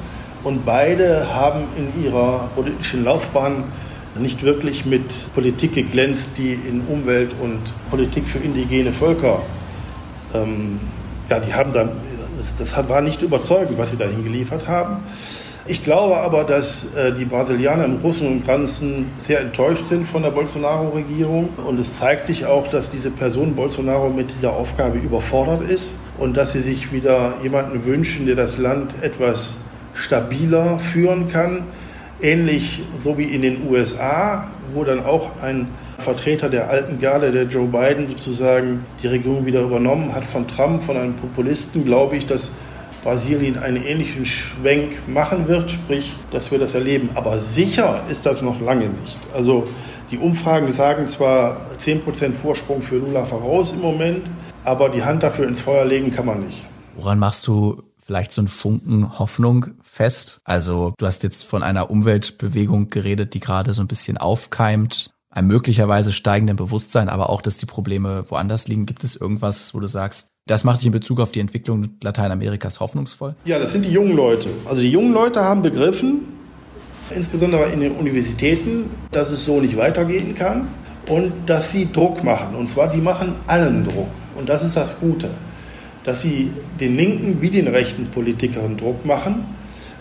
Und 0.44 0.64
beide 0.66 1.32
haben 1.32 1.64
in 1.76 2.04
ihrer 2.04 2.48
politischen 2.54 3.04
Laufbahn 3.04 3.64
nicht 4.18 4.42
wirklich 4.42 4.84
mit 4.84 5.32
Politik 5.34 5.74
geglänzt, 5.74 6.30
die 6.36 6.52
in 6.52 6.82
Umwelt 6.82 7.30
und 7.40 7.60
Politik 7.90 8.28
für 8.28 8.38
indigene 8.38 8.92
Völker, 8.92 9.40
ähm, 10.34 10.80
ja, 11.30 11.40
die 11.40 11.54
haben 11.54 11.72
dann, 11.72 11.92
das, 12.36 12.72
das 12.74 12.88
war 12.88 13.00
nicht 13.00 13.22
überzeugend, 13.22 13.78
was 13.78 13.90
sie 13.90 13.96
dahin 13.96 14.24
geliefert 14.24 14.66
haben. 14.68 14.98
Ich 15.64 15.84
glaube 15.84 16.16
aber, 16.16 16.42
dass 16.42 16.92
äh, 16.96 17.12
die 17.12 17.24
Brasilianer 17.24 17.84
im 17.84 18.00
Großen 18.00 18.26
und 18.26 18.44
Ganzen 18.44 19.12
sehr 19.20 19.40
enttäuscht 19.40 19.86
sind 19.86 20.08
von 20.08 20.24
der 20.24 20.30
Bolsonaro-Regierung. 20.30 21.50
Und 21.64 21.78
es 21.78 21.96
zeigt 21.96 22.26
sich 22.26 22.46
auch, 22.46 22.66
dass 22.66 22.90
diese 22.90 23.12
Person 23.12 23.54
Bolsonaro 23.54 24.08
mit 24.08 24.32
dieser 24.32 24.54
Aufgabe 24.54 24.98
überfordert 24.98 25.62
ist 25.62 25.94
und 26.18 26.36
dass 26.36 26.52
sie 26.52 26.62
sich 26.62 26.92
wieder 26.92 27.34
jemanden 27.44 27.86
wünschen, 27.86 28.26
der 28.26 28.34
das 28.34 28.58
Land 28.58 28.96
etwas 29.02 29.54
stabiler 29.94 30.80
führen 30.80 31.28
kann. 31.28 31.62
Ähnlich 32.20 32.82
so 32.98 33.16
wie 33.16 33.24
in 33.24 33.42
den 33.42 33.68
USA, 33.68 34.48
wo 34.74 34.82
dann 34.82 34.98
auch 34.98 35.40
ein 35.42 35.68
Vertreter 35.98 36.48
der 36.48 36.70
alten 36.70 37.00
Garde, 37.00 37.30
der 37.30 37.44
Joe 37.44 37.68
Biden 37.68 38.08
sozusagen 38.08 38.84
die 39.00 39.06
Regierung 39.06 39.46
wieder 39.46 39.62
übernommen 39.62 40.12
hat 40.12 40.24
von 40.24 40.48
Trump, 40.48 40.82
von 40.82 40.96
einem 40.96 41.14
Populisten, 41.14 41.84
glaube 41.84 42.16
ich, 42.16 42.26
dass 42.26 42.50
Brasilien 43.02 43.58
einen 43.58 43.82
ähnlichen 43.82 44.24
Schwenk 44.24 45.08
machen 45.08 45.48
wird, 45.48 45.70
sprich, 45.70 46.14
dass 46.30 46.50
wir 46.50 46.58
das 46.58 46.74
erleben. 46.74 47.10
Aber 47.14 47.40
sicher 47.40 48.04
ist 48.08 48.26
das 48.26 48.42
noch 48.42 48.60
lange 48.60 48.88
nicht. 48.88 49.16
Also 49.34 49.64
die 50.10 50.18
Umfragen 50.18 50.72
sagen 50.72 51.08
zwar 51.08 51.56
10% 51.82 52.34
Vorsprung 52.34 52.82
für 52.82 52.98
Lula 52.98 53.24
voraus 53.24 53.72
im 53.72 53.80
Moment, 53.80 54.30
aber 54.62 54.88
die 54.88 55.02
Hand 55.02 55.22
dafür 55.22 55.48
ins 55.48 55.60
Feuer 55.60 55.84
legen 55.84 56.10
kann 56.10 56.26
man 56.26 56.40
nicht. 56.40 56.66
Woran 56.96 57.18
machst 57.18 57.46
du 57.46 57.82
vielleicht 57.98 58.30
so 58.30 58.42
einen 58.42 58.48
Funken 58.48 59.18
Hoffnung 59.18 59.66
fest? 59.82 60.40
Also 60.44 60.92
du 60.98 61.06
hast 61.06 61.22
jetzt 61.22 61.44
von 61.44 61.62
einer 61.62 61.90
Umweltbewegung 61.90 62.90
geredet, 62.90 63.34
die 63.34 63.40
gerade 63.40 63.74
so 63.74 63.82
ein 63.82 63.88
bisschen 63.88 64.18
aufkeimt, 64.18 65.12
einem 65.30 65.48
möglicherweise 65.48 66.12
steigenden 66.12 66.56
Bewusstsein, 66.56 67.08
aber 67.08 67.30
auch, 67.30 67.40
dass 67.40 67.56
die 67.56 67.66
Probleme 67.66 68.24
woanders 68.28 68.68
liegen. 68.68 68.86
Gibt 68.86 69.02
es 69.02 69.16
irgendwas, 69.16 69.74
wo 69.74 69.80
du 69.80 69.86
sagst, 69.86 70.31
das 70.46 70.64
macht 70.64 70.80
dich 70.80 70.86
in 70.86 70.92
Bezug 70.92 71.20
auf 71.20 71.30
die 71.30 71.40
Entwicklung 71.40 71.90
Lateinamerikas 72.02 72.80
hoffnungsvoll? 72.80 73.36
Ja, 73.44 73.58
das 73.58 73.72
sind 73.72 73.84
die 73.84 73.90
jungen 73.90 74.16
Leute. 74.16 74.48
Also 74.64 74.80
die 74.80 74.90
jungen 74.90 75.12
Leute 75.12 75.40
haben 75.40 75.62
begriffen, 75.62 76.20
insbesondere 77.14 77.70
in 77.70 77.80
den 77.80 77.92
Universitäten, 77.92 78.90
dass 79.12 79.30
es 79.30 79.44
so 79.44 79.60
nicht 79.60 79.76
weitergehen 79.76 80.34
kann 80.34 80.68
und 81.06 81.32
dass 81.46 81.70
sie 81.70 81.90
Druck 81.92 82.24
machen. 82.24 82.56
Und 82.56 82.68
zwar, 82.68 82.88
die 82.88 83.00
machen 83.00 83.36
allen 83.46 83.84
Druck. 83.84 84.08
Und 84.36 84.48
das 84.48 84.64
ist 84.64 84.76
das 84.76 84.98
Gute, 84.98 85.30
dass 86.02 86.22
sie 86.22 86.50
den 86.80 86.96
linken 86.96 87.40
wie 87.40 87.50
den 87.50 87.68
rechten 87.68 88.06
Politikern 88.06 88.76
Druck 88.76 89.04
machen, 89.04 89.46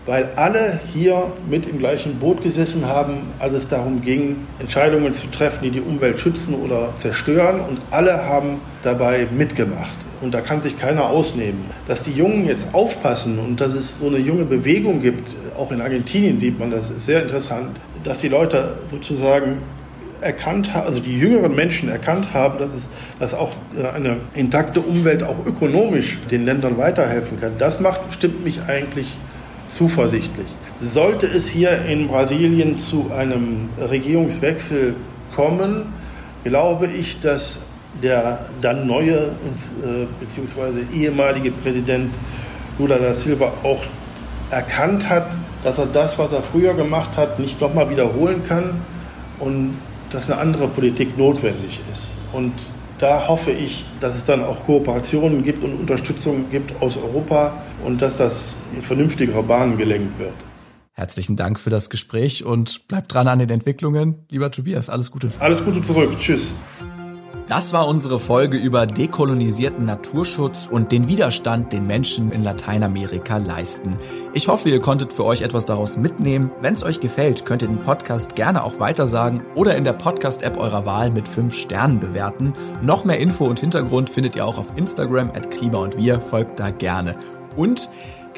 weil 0.07 0.31
alle 0.35 0.79
hier 0.91 1.31
mit 1.47 1.67
im 1.67 1.77
gleichen 1.77 2.17
Boot 2.17 2.41
gesessen 2.41 2.87
haben, 2.87 3.17
als 3.37 3.53
es 3.53 3.67
darum 3.67 4.01
ging, 4.01 4.47
Entscheidungen 4.57 5.13
zu 5.13 5.27
treffen, 5.27 5.63
die 5.65 5.69
die 5.69 5.81
Umwelt 5.81 6.19
schützen 6.19 6.55
oder 6.55 6.95
zerstören. 6.97 7.59
Und 7.59 7.77
alle 7.91 8.25
haben 8.25 8.59
dabei 8.81 9.27
mitgemacht 9.31 9.95
und 10.21 10.33
da 10.33 10.41
kann 10.41 10.61
sich 10.61 10.79
keiner 10.79 11.09
ausnehmen. 11.09 11.65
Dass 11.87 12.03
die 12.03 12.11
Jungen 12.11 12.45
jetzt 12.45 12.73
aufpassen 12.73 13.39
und 13.39 13.59
dass 13.59 13.73
es 13.73 13.99
so 13.99 14.07
eine 14.07 14.17
junge 14.17 14.45
Bewegung 14.45 15.01
gibt, 15.01 15.35
auch 15.57 15.71
in 15.71 15.81
Argentinien 15.81 16.39
sieht 16.39 16.59
man 16.59 16.71
das, 16.71 16.89
ist 16.89 17.05
sehr 17.05 17.21
interessant, 17.23 17.77
dass 18.03 18.19
die 18.19 18.29
Leute 18.29 18.77
sozusagen 18.89 19.59
erkannt 20.21 20.73
haben, 20.73 20.87
also 20.87 20.99
die 20.99 21.17
jüngeren 21.17 21.55
Menschen 21.55 21.89
erkannt 21.89 22.33
haben, 22.33 22.59
dass 22.59 22.71
es, 22.73 22.87
dass 23.19 23.33
auch 23.33 23.51
äh, 23.75 23.87
eine 23.87 24.17
intakte 24.35 24.79
Umwelt 24.79 25.23
auch 25.23 25.45
ökonomisch 25.45 26.19
den 26.29 26.45
Ländern 26.45 26.77
weiterhelfen 26.77 27.39
kann. 27.39 27.53
Das 27.57 27.79
macht, 27.79 28.01
stimmt 28.13 28.43
mich 28.43 28.61
eigentlich 28.67 29.17
zuversichtlich. 29.69 30.47
Sollte 30.79 31.27
es 31.27 31.47
hier 31.47 31.85
in 31.85 32.07
Brasilien 32.07 32.79
zu 32.79 33.11
einem 33.11 33.69
Regierungswechsel 33.79 34.95
kommen, 35.35 35.93
glaube 36.43 36.87
ich, 36.87 37.19
dass 37.19 37.61
der 38.01 38.45
dann 38.61 38.87
neue 38.87 39.15
äh, 39.83 40.07
bzw. 40.19 40.83
ehemalige 40.93 41.51
Präsident 41.51 42.13
Lula 42.79 42.97
da 42.97 43.13
Silva 43.13 43.53
auch 43.63 43.83
erkannt 44.49 45.09
hat, 45.09 45.27
dass 45.63 45.77
er 45.77 45.85
das, 45.85 46.17
was 46.17 46.31
er 46.31 46.41
früher 46.41 46.73
gemacht 46.73 47.17
hat, 47.17 47.39
nicht 47.39 47.61
nochmal 47.61 47.89
wiederholen 47.89 48.43
kann 48.47 48.81
und 49.39 49.75
dass 50.09 50.29
eine 50.29 50.39
andere 50.39 50.67
Politik 50.67 51.17
notwendig 51.17 51.79
ist. 51.91 52.11
Und 52.33 52.53
da 52.97 53.27
hoffe 53.27 53.51
ich, 53.51 53.85
dass 53.99 54.15
es 54.15 54.23
dann 54.23 54.43
auch 54.43 54.65
Kooperationen 54.65 55.43
gibt 55.43 55.63
und 55.63 55.79
Unterstützung 55.79 56.49
gibt 56.51 56.81
aus 56.81 56.97
Europa 56.97 57.53
und 57.83 58.01
dass 58.01 58.17
das 58.17 58.57
in 58.75 58.83
vernünftigere 58.83 59.41
Bahnen 59.41 59.77
gelenkt 59.77 60.19
wird. 60.19 60.33
Herzlichen 60.93 61.35
Dank 61.35 61.59
für 61.59 61.69
das 61.69 61.89
Gespräch 61.89 62.45
und 62.45 62.87
bleibt 62.87 63.13
dran 63.13 63.27
an 63.27 63.39
den 63.39 63.49
Entwicklungen. 63.49 64.25
Lieber 64.29 64.51
Tobias, 64.51 64.89
alles 64.89 65.09
Gute. 65.09 65.31
Alles 65.39 65.63
Gute 65.63 65.81
zurück. 65.81 66.11
Tschüss. 66.19 66.53
Das 67.51 67.73
war 67.73 67.85
unsere 67.85 68.17
Folge 68.17 68.55
über 68.55 68.85
dekolonisierten 68.85 69.83
Naturschutz 69.83 70.69
und 70.71 70.93
den 70.93 71.09
Widerstand, 71.09 71.73
den 71.73 71.85
Menschen 71.85 72.31
in 72.31 72.45
Lateinamerika 72.45 73.35
leisten. 73.35 73.97
Ich 74.31 74.47
hoffe, 74.47 74.69
ihr 74.69 74.79
konntet 74.79 75.11
für 75.11 75.25
euch 75.25 75.41
etwas 75.41 75.65
daraus 75.65 75.97
mitnehmen. 75.97 76.49
Wenn 76.61 76.75
es 76.75 76.83
euch 76.85 77.01
gefällt, 77.01 77.43
könnt 77.43 77.61
ihr 77.61 77.67
den 77.67 77.81
Podcast 77.81 78.37
gerne 78.37 78.63
auch 78.63 78.79
weitersagen 78.79 79.43
oder 79.53 79.75
in 79.75 79.83
der 79.83 79.91
Podcast-App 79.91 80.55
eurer 80.55 80.85
Wahl 80.85 81.11
mit 81.11 81.27
5 81.27 81.53
Sternen 81.53 81.99
bewerten. 81.99 82.53
Noch 82.81 83.03
mehr 83.03 83.19
Info 83.19 83.43
und 83.43 83.59
Hintergrund 83.59 84.09
findet 84.09 84.37
ihr 84.37 84.45
auch 84.45 84.57
auf 84.57 84.71
Instagram 84.77 85.31
at 85.31 85.51
Klima 85.51 85.79
und 85.79 85.97
Wir. 85.97 86.21
Folgt 86.21 86.57
da 86.57 86.69
gerne. 86.69 87.15
Und 87.57 87.89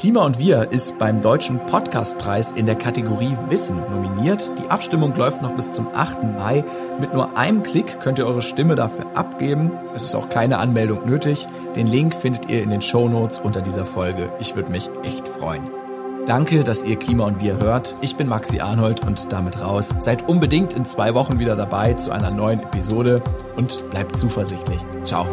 Klima 0.04 0.26
und 0.26 0.38
Wir 0.38 0.70
ist 0.70 1.00
beim 1.00 1.22
Deutschen 1.22 1.66
Podcastpreis 1.66 2.52
in 2.52 2.66
der 2.66 2.76
Kategorie 2.76 3.38
Wissen 3.48 3.80
nominiert. 3.90 4.60
Die 4.60 4.70
Abstimmung 4.70 5.16
läuft 5.16 5.42
noch 5.42 5.56
bis 5.56 5.72
zum 5.72 5.88
8. 5.96 6.24
Mai. 6.24 6.66
Mit 7.00 7.14
nur 7.14 7.38
einem 7.38 7.64
Klick 7.64 8.02
könnt 8.02 8.20
ihr 8.20 8.28
eure 8.28 8.42
Stimme 8.42 8.76
dafür 8.76 9.06
abgeben. 9.16 9.72
Es 9.96 10.04
ist 10.04 10.14
auch 10.14 10.28
keine 10.28 10.58
Anmeldung 10.58 11.06
nötig. 11.06 11.48
Den 11.78 11.88
Link 11.88 12.16
findet 12.16 12.50
ihr 12.50 12.62
in 12.62 12.70
den 12.70 12.82
Show 12.82 13.08
Notes 13.08 13.40
unter 13.40 13.62
dieser 13.62 13.86
Folge. 13.86 14.30
Ich 14.42 14.58
würde 14.58 14.72
mich 14.72 14.90
echt 15.04 15.30
freuen. 15.30 15.70
Danke, 16.26 16.66
dass 16.66 16.84
ihr 16.84 17.00
Klima 17.00 17.24
und 17.26 17.42
Wir 17.42 17.58
hört. 17.60 17.96
Ich 18.02 18.18
bin 18.18 18.28
Maxi 18.28 18.60
Arnold 18.60 19.08
und 19.08 19.32
damit 19.32 19.62
raus. 19.62 19.96
Seid 20.00 20.28
unbedingt 20.28 20.74
in 20.74 20.84
zwei 20.84 21.14
Wochen 21.14 21.40
wieder 21.40 21.56
dabei 21.56 21.94
zu 21.94 22.12
einer 22.12 22.30
neuen 22.30 22.60
Episode 22.60 23.22
und 23.56 23.90
bleibt 23.92 24.18
zuversichtlich. 24.18 24.82
Ciao. 25.06 25.26